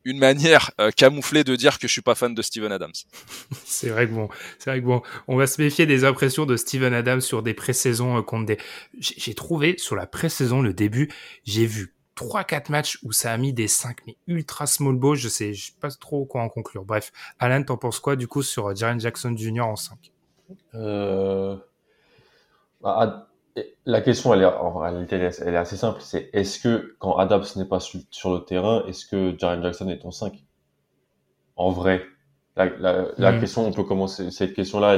[0.04, 2.92] une manière euh, camouflée de dire que je suis pas fan de Steven Adams.
[3.64, 4.28] c'est vrai que bon,
[4.58, 7.54] c'est vrai que bon, on va se méfier des impressions de Steven Adams sur des
[7.54, 8.58] pré-saisons euh, contre des.
[8.98, 11.10] J'ai trouvé sur la pré-saison le début,
[11.44, 15.16] j'ai vu trois quatre matchs où ça a mis des 5 mais ultra small ball,
[15.16, 16.84] je sais, je sais pas trop quoi en conclure.
[16.84, 19.62] Bref, Alan, t'en penses quoi du coup sur euh, Jaren Jackson Jr.
[19.62, 20.12] en 5
[20.74, 21.56] euh...
[22.82, 23.29] Bah,
[23.84, 26.00] la question, elle est, en réalité, elle est, assez simple.
[26.00, 29.98] C'est est-ce que quand Adams n'est pas sur, le terrain, est-ce que Jaren Jackson est
[29.98, 30.34] ton 5
[31.56, 32.02] En vrai,
[32.56, 33.40] la, hmm.
[33.40, 34.96] question, on peut commencer cette question-là,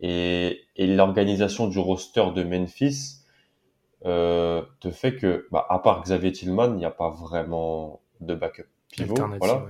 [0.00, 3.18] et, l'organisation du roster de Memphis
[4.06, 8.34] euh, te fait que, bah, à part Xavier Tillman, il n'y a pas vraiment de
[8.34, 9.16] backup pivot.
[9.40, 9.66] Voilà.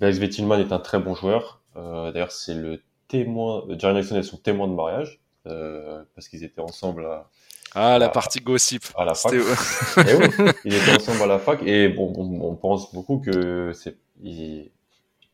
[0.00, 1.62] Xavier Tillman est un très bon joueur.
[1.76, 3.64] Euh, d'ailleurs, c'est le témoin.
[3.78, 5.21] Jaren Jackson est son témoin de mariage.
[5.46, 7.28] Euh, parce qu'ils étaient ensemble à,
[7.74, 8.84] ah, la partie gossip.
[8.96, 9.32] À la fac.
[9.32, 9.38] et
[10.08, 10.28] eh oui,
[10.64, 13.96] ils étaient ensemble à la fac et bon, on, pense beaucoup que c'est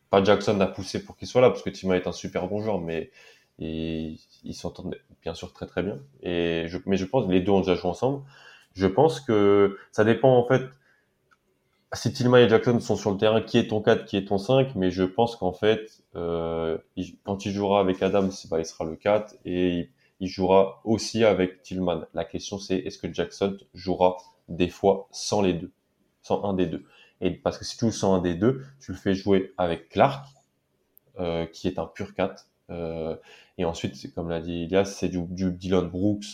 [0.09, 2.63] pas Jackson a poussé pour qu'il soit là parce que Tima est un super bon
[2.63, 3.11] joueur, mais
[3.59, 4.19] ils
[4.55, 5.99] s'entendent bien sûr très très bien.
[6.23, 8.23] Et je, mais je pense que les deux ont déjà joué ensemble.
[8.75, 10.63] Je pense que ça dépend en fait
[11.95, 14.39] si Tillman et Jackson sont sur le terrain, qui est ton 4, qui est ton
[14.39, 16.79] 5, mais je pense qu'en fait, euh,
[17.25, 19.91] quand il jouera avec Adams, bah, il sera le 4 et il,
[20.27, 22.07] jouera aussi avec Tillman.
[22.15, 24.17] La question c'est est-ce que Jackson jouera
[24.49, 25.71] des fois sans les deux,
[26.23, 26.85] sans un des deux?
[27.21, 29.89] Et parce que si tu joues sans un des deux, tu le fais jouer avec
[29.89, 30.27] Clark,
[31.19, 32.47] euh, qui est un pur 4.
[32.71, 33.17] Euh,
[33.57, 36.27] et ensuite, comme l'a dit Elias, c'est du, Dylan Brooks,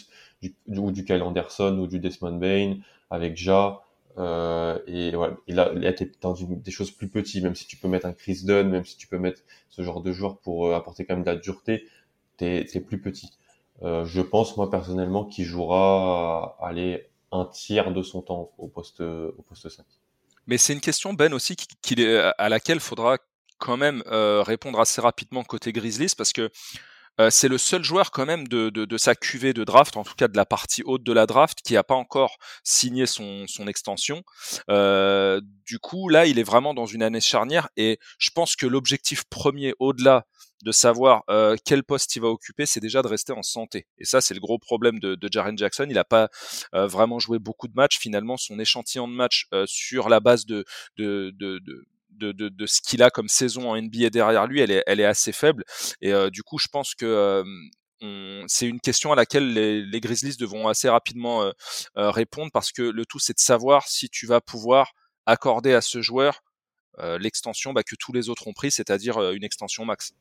[0.66, 2.76] ou du Kyle Anderson, ou du Desmond Bain,
[3.10, 3.80] avec Ja.
[4.16, 7.76] Euh, et voilà, il il a été dans des choses plus petites, même si tu
[7.76, 10.68] peux mettre un Chris Dunn, même si tu peux mettre ce genre de joueur pour
[10.68, 11.84] euh, apporter quand même de la dureté,
[12.36, 13.30] t'es es plus petit.
[13.82, 19.00] Euh, je pense moi personnellement qu'il jouera aller un tiers de son temps au poste
[19.00, 19.84] au poste 5.
[20.46, 23.18] Mais c'est une question Ben aussi qui, qui, à laquelle faudra
[23.58, 26.50] quand même euh, répondre assez rapidement côté Grizzlies parce que
[27.20, 30.14] euh, c'est le seul joueur quand même de, de, sa cuvée de draft, en tout
[30.14, 33.66] cas de la partie haute de la draft, qui n'a pas encore signé son, son
[33.66, 34.22] extension.
[34.70, 38.66] Euh, du coup, là, il est vraiment dans une année charnière et je pense que
[38.66, 40.26] l'objectif premier, au-delà
[40.64, 43.86] de savoir euh, quel poste il va occuper, c'est déjà de rester en santé.
[43.98, 45.86] Et ça, c'est le gros problème de, de Jaren Jackson.
[45.88, 46.28] Il n'a pas
[46.72, 47.98] vraiment joué beaucoup de matchs.
[47.98, 50.64] Finalement, son échantillon de matchs sur la base de,
[50.96, 51.60] de, de
[52.16, 55.64] de, ce qu'il a comme saison en NBA derrière lui, elle est, assez faible.
[56.00, 57.44] Et euh, du coup, je pense que
[58.46, 61.52] c'est une question à laquelle les, les, Grizzlies devront assez rapidement euh,
[61.96, 64.92] euh répondre parce que le tout, c'est de savoir si tu vas pouvoir
[65.26, 66.42] accorder à ce joueur
[67.18, 70.12] l'extension bah, que tous les autres ont pris, c'est-à-dire une extension max.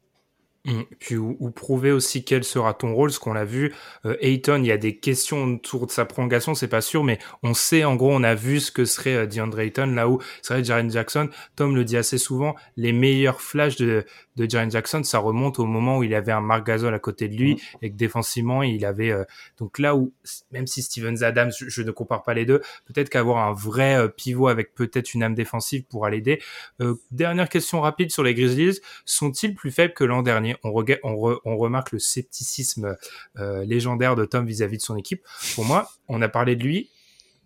[0.65, 0.83] Mmh.
[0.97, 3.73] Puis ou, prouver aussi quel sera ton rôle, ce qu'on l'a vu.
[4.05, 7.19] Euh, Ayton, il y a des questions autour de sa prolongation, c'est pas sûr, mais
[7.43, 10.21] on sait en gros, on a vu ce que serait euh, DeAndre Ayton, là où
[10.41, 11.29] serait Jaren Jackson.
[11.57, 14.05] Tom le dit assez souvent, les meilleurs flashs de,
[14.37, 17.27] de Jaren Jackson, ça remonte au moment où il avait un Marc Gasol à côté
[17.27, 17.77] de lui mmh.
[17.81, 19.25] et que défensivement, il avait euh,
[19.59, 20.13] donc là où
[20.51, 24.07] même si Stevens Adams, je, ne compare pas les deux, peut-être qu'avoir un vrai euh,
[24.07, 26.41] pivot avec peut-être une âme défensive pourra l'aider.
[27.11, 30.52] dernière question rapide sur les Grizzlies, sont-ils plus faibles que l'an dernier?
[30.63, 30.73] On,
[31.45, 32.95] on, remarque le scepticisme
[33.37, 35.23] euh, légendaire de Tom vis-à-vis de son équipe.
[35.55, 36.89] Pour moi, on a parlé de lui.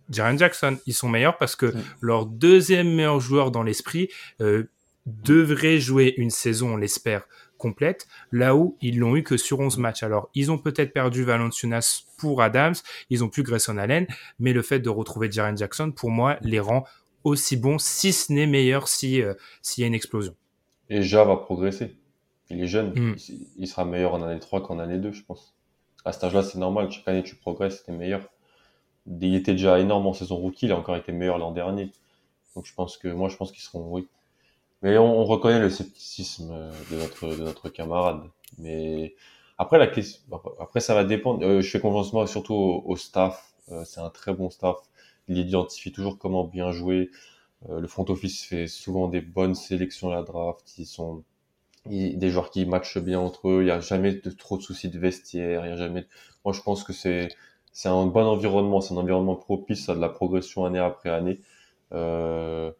[0.09, 4.09] Jaren Jackson, ils sont meilleurs parce que leur deuxième meilleur joueur dans l'esprit
[4.41, 4.63] euh,
[5.05, 7.27] devrait jouer une saison, on l'espère,
[7.57, 10.03] complète, là où ils l'ont eu que sur 11 matchs.
[10.03, 12.75] Alors, ils ont peut-être perdu Valenciunas pour Adams,
[13.09, 14.07] ils ont plus Grayson Allen,
[14.39, 16.85] mais le fait de retrouver Jaren Jackson, pour moi, les rend
[17.23, 20.35] aussi bons, si ce n'est meilleur si euh, s'il y a une explosion.
[20.89, 21.97] Et Ja va progresser.
[22.49, 23.15] Il est jeune, mm.
[23.57, 25.55] il, sera meilleur en année 3 qu'en année 2, je pense.
[26.05, 28.29] À cet âge-là, c'est normal, chaque année tu progresses, t'es meilleur.
[29.07, 31.91] Il était déjà énorme en saison rookie, il a encore été meilleur l'an dernier.
[32.55, 34.07] Donc je pense que, moi je pense qu'ils seront, oui.
[34.81, 38.21] Mais on, reconnaît le scepticisme de notre, de notre camarade.
[38.59, 39.15] Mais
[39.57, 40.21] après, la question,
[40.59, 41.43] après ça va dépendre.
[41.45, 43.53] Euh, je fais confiance moi surtout au, staff.
[43.71, 44.77] Euh, c'est un très bon staff.
[45.27, 47.09] Il identifie toujours comment bien jouer.
[47.69, 50.77] Euh, le front office fait souvent des bonnes sélections à la draft.
[50.77, 51.23] Ils sont
[51.87, 54.89] des joueurs qui matchent bien entre eux, il n'y a jamais de, trop de soucis
[54.89, 56.05] de vestiaire, il y a jamais.
[56.45, 57.29] Moi, je pense que c'est
[57.73, 61.39] c'est un bon environnement, c'est un environnement propice à de la progression année après année.
[61.93, 62.71] Euh,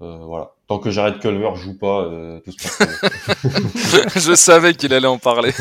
[0.00, 0.52] euh, voilà.
[0.68, 4.16] Tant que j'arrête Culver joue pas, euh, tout se passe.
[4.24, 5.52] je savais qu'il allait en parler.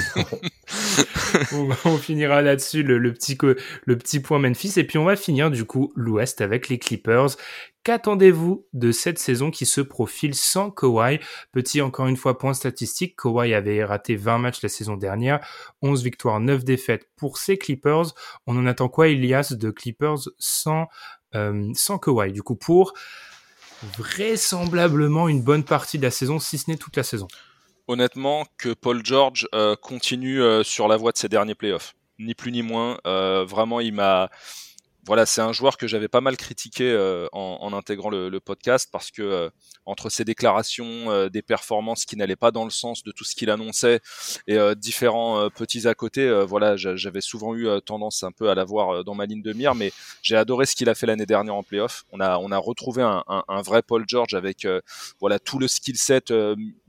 [1.85, 3.37] on, finira là-dessus le, le, petit
[3.85, 7.37] le petit point Memphis et puis on va finir du coup l'Ouest avec les Clippers
[7.87, 11.21] Qu'attendez-vous de cette saison qui se profile sans Kawhi?
[11.53, 15.39] Petit encore une fois point statistique, Kawhi avait raté 20 matchs la saison dernière,
[15.81, 18.07] 11 victoires, 9 défaites pour ses Clippers.
[18.45, 20.87] On en attend quoi Ilias de Clippers sans
[21.33, 22.33] euh, sans Kawhi?
[22.33, 22.91] Du coup pour
[23.97, 27.27] vraisemblablement une bonne partie de la saison, si ce n'est toute la saison.
[27.87, 32.33] Honnêtement, que Paul George euh, continue euh, sur la voie de ses derniers playoffs, ni
[32.33, 32.97] plus ni moins.
[33.05, 34.29] vraiment, il m'a
[35.07, 38.39] voilà, c'est un joueur que j'avais pas mal critiqué euh, en, en, intégrant le, le,
[38.41, 39.49] podcast parce que euh,
[39.85, 43.33] entre ses déclarations, euh, des performances qui n'allaient pas dans le sens de tout ce
[43.33, 44.01] qu'il annonçait
[44.47, 49.15] et différents petits à côté, voilà, j'avais souvent eu tendance un peu à l'avoir dans
[49.15, 52.03] ma ligne de mire, mais j'ai adoré ce qu'il a fait l'année dernière en playoff.
[52.11, 54.67] On a on a retrouvé un, un, un vrai Paul George avec
[55.19, 56.33] voilà tout le skill set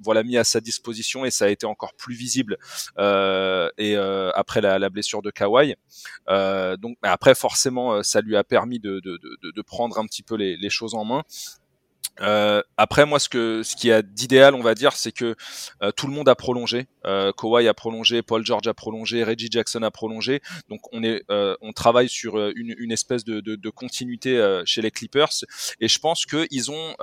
[0.03, 2.57] voilà mis à sa disposition et ça a été encore plus visible
[2.99, 3.97] et
[4.35, 5.77] après la, la, blessure de Kawhi.
[6.27, 10.35] donc après forcément ça lui a permis de, de, de, de prendre un petit peu
[10.37, 11.23] les, les choses en main.
[12.21, 15.37] Euh, après, moi, ce que ce qui a d'idéal, on va dire, c'est que
[15.83, 16.89] euh, tout le monde a prolongé.
[17.07, 20.41] Euh, Kawhi a prolongé, Paul George a prolongé, Reggie Jackson a prolongé.
[20.69, 24.29] Donc, on est, euh, on travaille sur euh, une, une espèce de, de, de continuité
[24.65, 25.45] chez les Clippers.
[25.81, 26.95] Et je pense que ils ont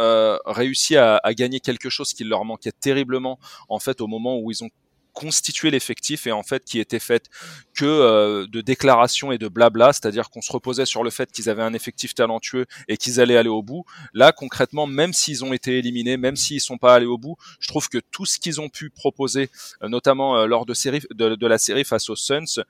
[0.46, 3.40] réussi à, à, gagner quelque chose qui leur manquait terriblement,
[3.70, 4.70] en fait, au moment où ils ont
[5.16, 7.30] constituer l'effectif et en fait qui était faite
[7.74, 11.50] que euh, de déclarations et de blabla, c'est-à-dire qu'on se reposait sur le fait qu'ils
[11.50, 13.86] avaient un effectif talentueux et qu'ils allaient aller au bout.
[14.14, 17.68] Là, concrètement, même s'ils ont été éliminés, même s'ils sont pas allés au bout, je
[17.68, 19.50] trouve que tout ce qu'ils ont pu proposer,
[19.82, 22.62] euh, notamment euh, lors de, série, de, la série face aux Suns,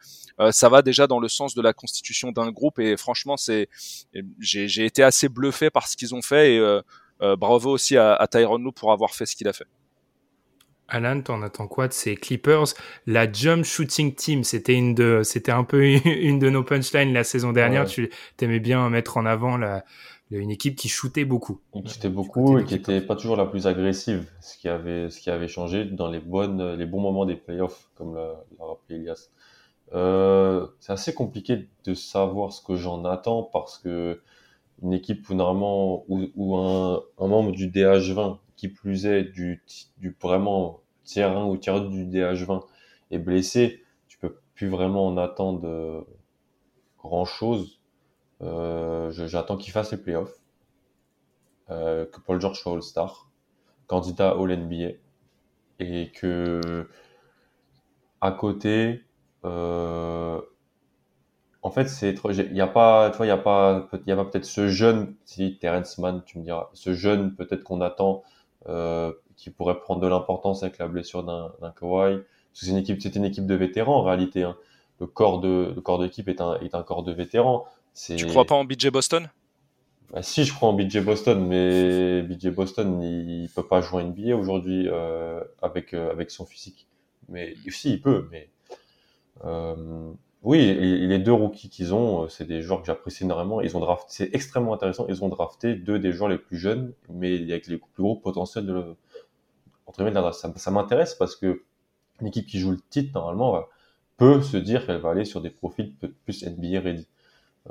[0.52, 3.70] ça va déjà dans le sens de la constitution d'un groupe et franchement, c'est
[4.40, 6.80] j'ai été assez bluffé par ce qu'ils ont fait et
[7.38, 9.66] bravo aussi à, à Tyron Lue pour avoir fait ce qu'il a fait.
[10.88, 12.74] Alan, t'en attends quoi de ces Clippers?
[13.08, 17.24] La jump shooting team, c'était une de, c'était un peu une de nos punchlines la
[17.24, 17.86] saison dernière.
[17.86, 18.10] Tu
[18.40, 19.84] aimais bien mettre en avant la,
[20.32, 21.60] une équipe qui shootait beaucoup.
[21.74, 25.20] Qui shootait beaucoup et qui était pas toujours la plus agressive, ce qui avait, ce
[25.20, 29.30] qui avait changé dans les bonnes, les bons moments des playoffs, comme l'a rappelé Elias.
[29.94, 34.20] Euh, c'est assez compliqué de savoir ce que j'en attends parce que
[34.82, 39.64] une équipe où normalement ou, un, un membre du DH20 plus est du,
[40.22, 42.64] vraiment tiers 1 ou tiers 2 du DH20
[43.12, 46.02] est blessé, tu peux plus vraiment en attendre euh,
[47.00, 47.82] grand chose.
[48.42, 50.38] Euh, J'attends qu'il fasse les playoffs,
[51.70, 53.30] euh, que Paul George soit All-Star,
[53.88, 54.98] candidat All-NBA,
[55.80, 56.88] et que
[58.22, 59.04] à côté,
[61.66, 64.26] en fait, c'est il n'y a pas, tu vois, il y a pas, a pas
[64.26, 68.22] peut-être ce jeune, si Terrence Mann, tu me diras, ce jeune peut-être qu'on attend
[68.68, 72.20] euh, qui pourrait prendre de l'importance avec la blessure d'un Kawhi.
[72.54, 74.44] C'est une équipe, c'est une équipe de vétérans en réalité.
[74.44, 74.56] Hein.
[75.00, 77.66] Le corps de le corps d'équipe est un est un corps de vétérans.
[77.96, 79.30] Tu crois pas en BJ Boston?
[80.12, 84.36] Bah, Si, je crois en BJ Boston, mais BJ Boston il, peut pas jouer NBA
[84.36, 86.88] aujourd'hui euh, avec euh, avec son physique.
[87.30, 88.50] Mais si, il peut, mais
[89.46, 90.12] euh,
[90.46, 93.62] oui, et, les deux rookies qu'ils ont, euh, c'est des joueurs que j'apprécie énormément.
[93.62, 95.08] Ils ont drafté, c'est extrêmement intéressant.
[95.10, 98.68] Ils ont drafté deux des joueurs les plus jeunes, mais avec les plus gros potentiels
[98.68, 98.96] de le,
[99.88, 101.64] entre ça, ça m'intéresse parce que
[102.22, 103.66] une équipe qui joue le titre normalement
[104.18, 105.94] peut se dire qu'elle va aller sur des profils
[106.24, 107.08] plus NBA ready.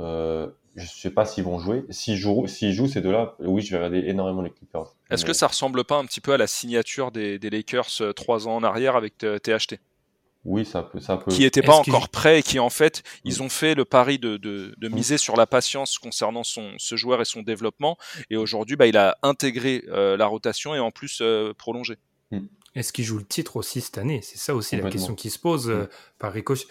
[0.00, 1.84] Euh, je sais pas s'ils vont jouer.
[1.90, 4.94] S'ils jouent, s'ils jouent ces deux-là, oui, je vais regarder énormément les Clippers.
[5.10, 8.12] Est-ce que ça ressemble pas un petit peu à la signature des, des Lakers euh,
[8.12, 9.78] trois ans en arrière avec THT
[10.44, 11.30] oui, ça peut, ça peut.
[11.30, 14.36] Qui n'étaient pas encore prêts et qui en fait, ils ont fait le pari de,
[14.36, 17.96] de, de miser sur la patience concernant son, ce joueur et son développement.
[18.28, 21.96] Et aujourd'hui, bah, il a intégré euh, la rotation et en plus euh, prolongé.
[22.30, 22.40] Mm.
[22.74, 24.20] Est-ce qu'il joue le titre aussi cette année?
[24.22, 25.88] C'est ça aussi la question qui se pose euh, mm.
[26.18, 26.66] par ricochet.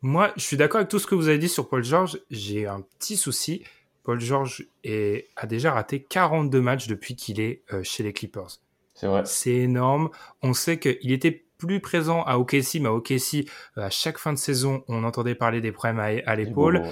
[0.00, 2.20] Moi, je suis d'accord avec tout ce que vous avez dit sur Paul George.
[2.30, 3.64] J'ai un petit souci.
[4.04, 8.60] Paul George est, a déjà raté 42 matchs depuis qu'il est chez les Clippers.
[8.94, 9.22] C'est vrai.
[9.26, 10.10] C'est énorme.
[10.40, 13.46] On sait qu'il était plus présent à OKC, mais à OKC,
[13.76, 16.82] euh, à chaque fin de saison, on entendait parler des problèmes à, l'épaule.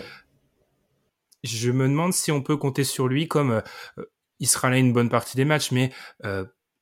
[1.44, 3.60] Je me demande si on peut compter sur lui comme euh,
[3.98, 4.04] euh,
[4.40, 5.90] il sera là une bonne partie des matchs, mais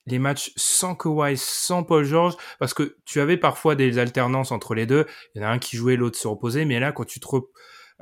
[0.06, 4.74] les matchs sans Kawhi, sans Paul George, parce que tu avais parfois des alternances entre
[4.74, 5.06] les deux.
[5.34, 7.26] Il y en a un qui jouait, l'autre se reposait, mais là, quand tu te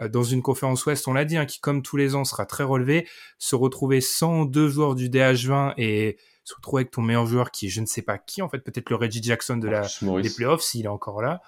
[0.08, 2.64] dans une conférence Ouest, on l'a dit, hein, qui comme tous les ans sera très
[2.64, 3.06] relevé,
[3.38, 7.66] se retrouver sans deux joueurs du DH20 et se retrouver avec ton meilleur joueur qui
[7.66, 9.86] est je ne sais pas qui, en fait, peut-être le Reggie Jackson de la,
[10.20, 11.42] des playoffs, s'il est encore là.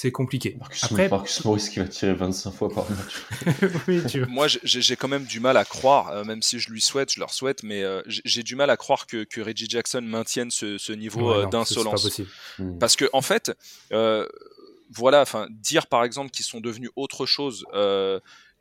[0.00, 0.54] C'est compliqué.
[0.60, 4.26] Marcus, Après, Marcus Morris qui va tirer 25 fois par match.
[4.28, 7.18] Moi, j'ai quand même du mal à croire, euh, même si je lui souhaite, je
[7.18, 10.78] leur souhaite, mais euh, j'ai du mal à croire que, que, Reggie Jackson maintienne ce,
[10.78, 12.20] ce niveau euh, d'insolence.
[12.60, 12.78] Hmm.
[12.78, 13.50] Parce que en fait,
[13.90, 17.66] voilà, enfin, dire par exemple qu'ils sont devenus autre chose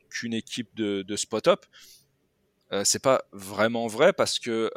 [0.09, 1.67] qu'une équipe de, de spot-up,
[2.83, 4.71] c'est pas vraiment vrai parce que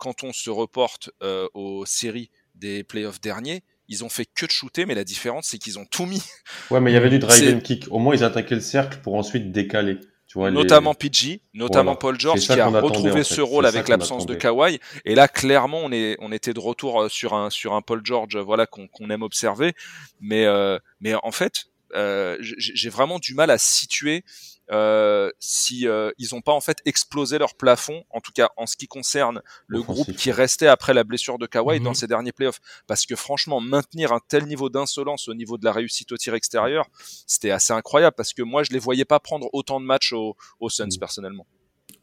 [0.00, 4.50] quand on se reporte euh, aux séries des playoffs derniers, ils ont fait que de
[4.50, 6.22] shooter, mais la différence, c'est qu'ils ont tout mis.
[6.70, 7.86] Ouais, mais il y avait du drive and kick.
[7.90, 9.98] Au moins, ils attaquaient le cercle pour ensuite décaler.
[10.26, 14.36] Tu vois, notamment PG, notamment Paul George, qui a retrouvé ce rôle avec l'absence de
[14.36, 14.78] Kawhi.
[15.04, 18.00] Et là, clairement, on, est, on était de retour euh, sur un, sur un Paul
[18.04, 19.74] George, voilà, qu'on aime observer.
[20.20, 21.64] Mais, euh, mais en fait,
[21.96, 24.22] euh, j'ai vraiment du mal à situer
[24.70, 28.66] euh, si euh, ils n'ont pas en fait explosé leur plafond, en tout cas en
[28.66, 31.94] ce qui concerne le groupe qui restait après la blessure de Kawhi dans mhm.
[31.94, 32.60] ces derniers playoffs.
[32.86, 36.34] Parce que franchement, maintenir un tel niveau d'insolence au niveau de la réussite au tir
[36.34, 36.86] extérieur,
[37.26, 40.36] c'était assez incroyable parce que moi je les voyais pas prendre autant de matchs aux,
[40.68, 40.98] Suns mhm.
[40.98, 41.46] personnellement.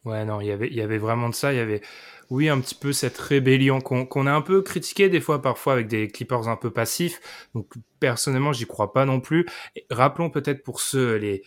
[0.04, 1.52] Ouais, non, il y avait, il y avait vraiment de ça.
[1.54, 1.82] Il y avait,
[2.30, 5.88] oui, un petit peu cette rébellion qu'on a un peu critiqué des fois, parfois avec
[5.88, 7.20] des Clippers un peu passifs.
[7.54, 9.46] Donc, personnellement, j'y crois pas non plus.
[9.90, 11.44] rappelons peut-être pour ceux, les,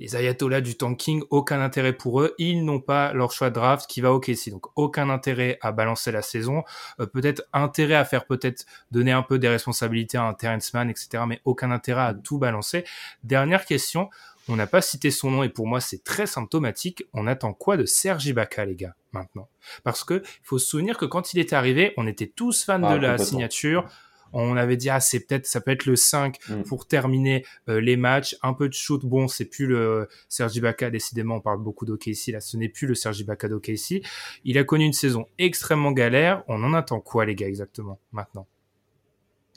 [0.00, 2.34] les ayatollahs du tanking, aucun intérêt pour eux.
[2.38, 4.50] Ils n'ont pas leur choix de draft qui va au KC.
[4.50, 6.64] Donc aucun intérêt à balancer la saison.
[7.00, 10.88] Euh, peut-être intérêt à faire peut-être donner un peu des responsabilités à un Terrence Mann,
[10.88, 11.24] etc.
[11.28, 12.84] Mais aucun intérêt à tout balancer.
[13.24, 14.08] Dernière question.
[14.48, 17.04] On n'a pas cité son nom et pour moi c'est très symptomatique.
[17.12, 19.48] On attend quoi de Serge Ibaka les gars maintenant?
[19.84, 22.82] Parce que il faut se souvenir que quand il est arrivé, on était tous fans
[22.82, 23.86] ah, de la signature
[24.32, 26.62] On avait dit ah c'est peut-être ça peut être le 5 Mm.
[26.62, 29.04] pour terminer euh, les matchs, un peu de shoot.
[29.04, 32.86] Bon, c'est plus le Sergi Ibaka décidément, on parle beaucoup d'OKC là, ce n'est plus
[32.86, 34.02] le Sergi Ibaka d'OKC.
[34.44, 36.44] Il a connu une saison extrêmement galère.
[36.48, 38.46] On en attend quoi les gars exactement maintenant?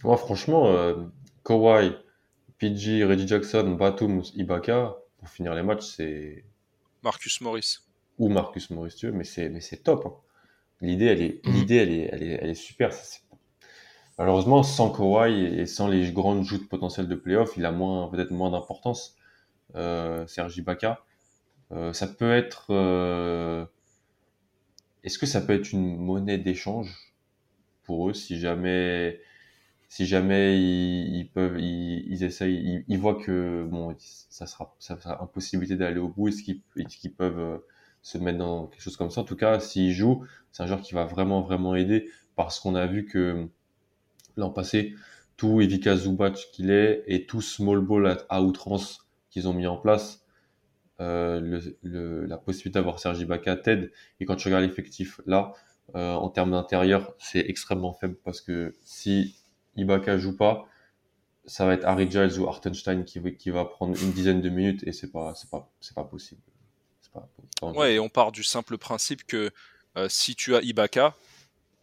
[0.03, 0.95] Moi, franchement, euh,
[1.45, 1.95] Kawhi,
[2.57, 6.43] PG, Reggie Jackson, Batum, Ibaka, pour finir les matchs, c'est
[7.03, 7.79] Marcus Morris.
[8.19, 10.05] ou Marcus Morris, tu veux, mais c'est mais c'est top.
[10.05, 10.13] hein.
[10.81, 11.53] L'idée, elle est, Mhm.
[11.53, 12.91] l'idée, elle est, elle est, elle est super.
[12.93, 13.21] c'est-
[14.17, 18.51] Malheureusement, sans Kawhi et sans les grandes joutes potentielles de playoff, il a peut-être moins
[18.51, 19.15] d'importance.
[19.75, 21.03] Euh, Serge Ibaka,
[21.73, 22.67] Euh, ça peut être.
[22.71, 23.65] euh,
[25.03, 27.13] Est-ce que ça peut être une monnaie d'échange
[27.83, 29.21] pour eux si jamais,
[29.89, 35.75] si jamais ils, peuvent, ils, essayent, ils, voient que bon, ça sera, ça sera impossibilité
[35.77, 36.29] d'aller au bout.
[36.29, 37.57] Est-ce qu'ils, peuvent euh,
[38.03, 39.21] se mettre dans quelque chose comme ça?
[39.21, 42.75] En tout cas, s'il joue, c'est un joueur qui va vraiment, vraiment aider parce qu'on
[42.75, 43.47] a vu que
[44.37, 44.93] l'an passé,
[45.37, 49.77] tout Ivica Zubac qu'il est et tout small ball à, outrance qu'ils ont mis en
[49.77, 50.25] place,
[50.99, 53.91] euh, la possibilité d'avoir Sergi Ibaka t'aide.
[54.19, 55.53] Et quand tu regardes l'effectif là,
[55.95, 59.35] euh, en termes d'intérieur, c'est extrêmement faible parce que si
[59.75, 60.67] Ibaka joue pas,
[61.45, 64.93] ça va être Harry Giles ou Hartenstein qui, va- prendre une dizaine de minutes et
[64.93, 66.41] c'est pas, c'est pas, c'est pas possible.
[67.61, 69.51] Ouais, et on part du simple principe que
[69.97, 71.13] euh, si tu as Ibaka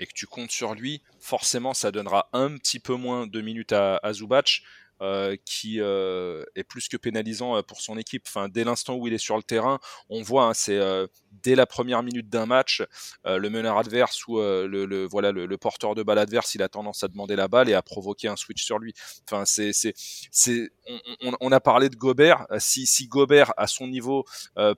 [0.01, 3.73] et que tu comptes sur lui, forcément ça donnera un petit peu moins de minutes
[3.73, 4.63] à, à Zubac,
[5.03, 8.25] euh, qui euh, est plus que pénalisant euh, pour son équipe.
[8.29, 9.79] Enfin, dès l'instant où il est sur le terrain,
[10.11, 11.07] on voit, hein, c'est euh,
[11.43, 12.83] dès la première minute d'un match,
[13.25, 16.55] euh, le meneur adverse ou euh, le, le- voilà le, le porteur de balle adverse,
[16.55, 18.93] il a tendance à demander la balle et à provoquer un switch sur lui.
[19.27, 19.95] Enfin, c'est c'est
[20.31, 22.47] c'est on, on- on a parlé de Gobert.
[22.59, 24.27] Si si Gobert à son niveau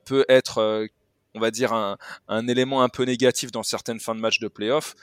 [0.04, 0.86] peut être
[1.34, 1.96] on va dire un,
[2.28, 4.94] un élément un peu négatif dans certaines fins de match de playoff.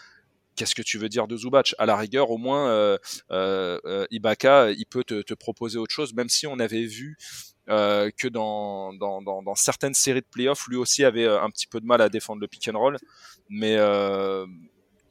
[0.55, 1.73] Qu'est-ce que tu veux dire de Zubac?
[1.77, 2.97] À la rigueur, au moins, euh,
[3.31, 7.17] euh, euh, Ibaka, il peut te, te proposer autre chose, même si on avait vu
[7.69, 11.49] euh, que dans, dans, dans, dans certaines séries de playoffs, lui aussi avait euh, un
[11.49, 12.97] petit peu de mal à défendre le pick and roll.
[13.47, 14.45] Mais euh,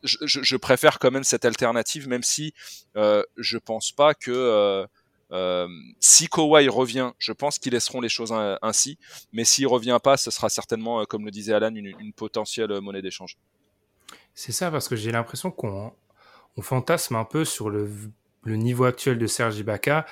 [0.03, 2.53] je, je, préfère quand même cette alternative, même si
[2.95, 4.87] je pense pas que
[5.33, 5.69] euh,
[6.01, 8.99] si Kawhi revient, je pense qu'ils laisseront les choses ainsi.
[9.33, 12.81] Mais s'il revient pas, ce sera certainement, euh, comme le disait Alan, une, potentielle euh,
[12.81, 13.37] monnaie d'échange.
[14.35, 15.93] C'est ça parce que j'ai l'impression qu'on
[16.57, 17.91] on fantasme un peu sur le,
[18.45, 20.07] niveau actuel de Serge Ibaka.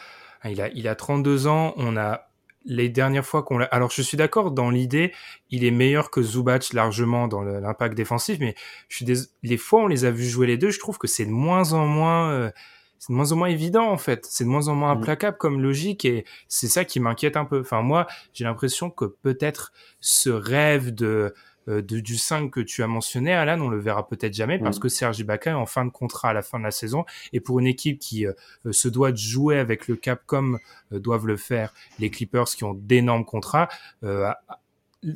[0.44, 2.28] Il a, il a 32 ans, on a
[2.66, 3.66] les dernières fois qu'on l'a...
[3.66, 5.12] Alors je suis d'accord dans l'idée,
[5.50, 8.54] il est meilleur que Zubac largement dans l'impact défensif, mais
[8.88, 9.14] je suis des...
[9.42, 11.30] les fois où on les a vus jouer les deux, je trouve que c'est de
[11.30, 12.30] moins en moins...
[12.30, 12.50] euh,
[12.98, 15.00] C'est de moins en moins évident en fait, c'est de moins en moins Mhm.
[15.02, 17.60] implacable comme logique et c'est ça qui m'inquiète un peu.
[17.60, 21.34] Enfin moi, j'ai l'impression que peut-être ce rêve de
[21.68, 24.76] euh, de, du 5 que tu as mentionné, Alan, on le verra peut-être jamais parce
[24.76, 24.82] Mhm.
[24.82, 27.40] que Serge Ibaka est en fin de contrat à la fin de la saison et
[27.40, 28.32] pour une équipe qui euh,
[28.66, 30.60] euh, se doit de jouer avec le cap comme
[30.92, 33.68] euh, doivent le faire les Clippers qui ont d'énormes contrats,
[34.04, 34.30] euh,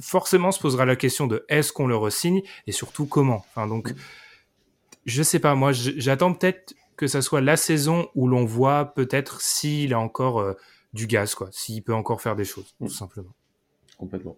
[0.01, 3.45] forcément se posera la question de est-ce qu'on le resigne et surtout comment.
[3.51, 3.95] Enfin donc,
[5.07, 9.41] je sais pas, moi j'attends peut-être que ça soit la saison où l'on voit peut-être
[9.41, 10.53] s'il a encore euh,
[10.93, 12.89] du gaz, quoi, s'il peut encore faire des choses, Mm.
[12.89, 13.35] tout simplement.
[13.97, 14.37] Complètement.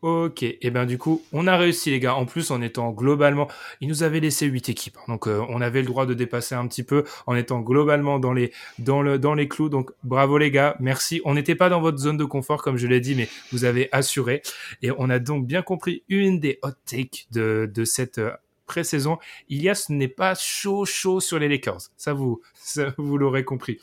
[0.00, 2.14] Ok, et ben du coup, on a réussi les gars.
[2.14, 3.48] En plus, en étant globalement,
[3.82, 5.04] il nous avait laissé huit équipes, hein.
[5.08, 8.32] donc euh, on avait le droit de dépasser un petit peu en étant globalement dans
[8.32, 9.68] les dans le dans les clous.
[9.70, 11.20] Donc bravo les gars, merci.
[11.26, 13.88] On n'était pas dans votre zone de confort comme je l'ai dit, mais vous avez
[13.92, 14.42] assuré
[14.82, 18.32] et on a donc bien compris une des hot takes de de cette euh,
[18.66, 19.18] pré-saison.
[19.48, 21.90] Ilias n'est pas chaud chaud sur les Lakers.
[21.96, 23.80] Ça vous ça vous l'aurez compris.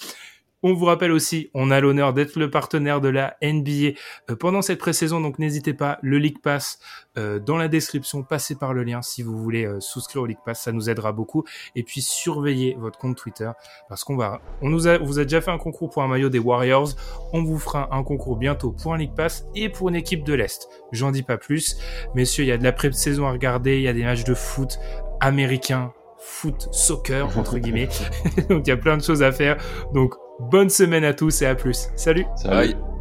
[0.64, 3.98] On vous rappelle aussi, on a l'honneur d'être le partenaire de la NBA
[4.30, 6.78] euh, pendant cette pré-saison, donc n'hésitez pas, le League Pass
[7.18, 10.38] euh, dans la description, passez par le lien si vous voulez euh, souscrire au League
[10.46, 11.44] Pass, ça nous aidera beaucoup.
[11.76, 13.50] Et puis surveillez votre compte Twitter
[13.90, 16.30] parce qu'on va, on nous a, vous a déjà fait un concours pour un maillot
[16.30, 16.90] des Warriors,
[17.34, 20.34] on vous fera un concours bientôt pour un League Pass et pour une équipe de
[20.34, 20.70] l'Est.
[20.92, 21.78] J'en dis pas plus,
[22.14, 24.36] messieurs, il y a de la pré-saison à regarder, il y a des matchs de
[24.36, 24.78] foot
[25.22, 27.90] américain, foot soccer entre guillemets,
[28.50, 29.58] donc il y a plein de choses à faire.
[29.94, 30.14] Donc
[30.50, 31.90] bonne semaine à tous et à plus.
[31.96, 32.26] Salut.
[32.36, 32.74] Salut.
[32.74, 33.01] Bye.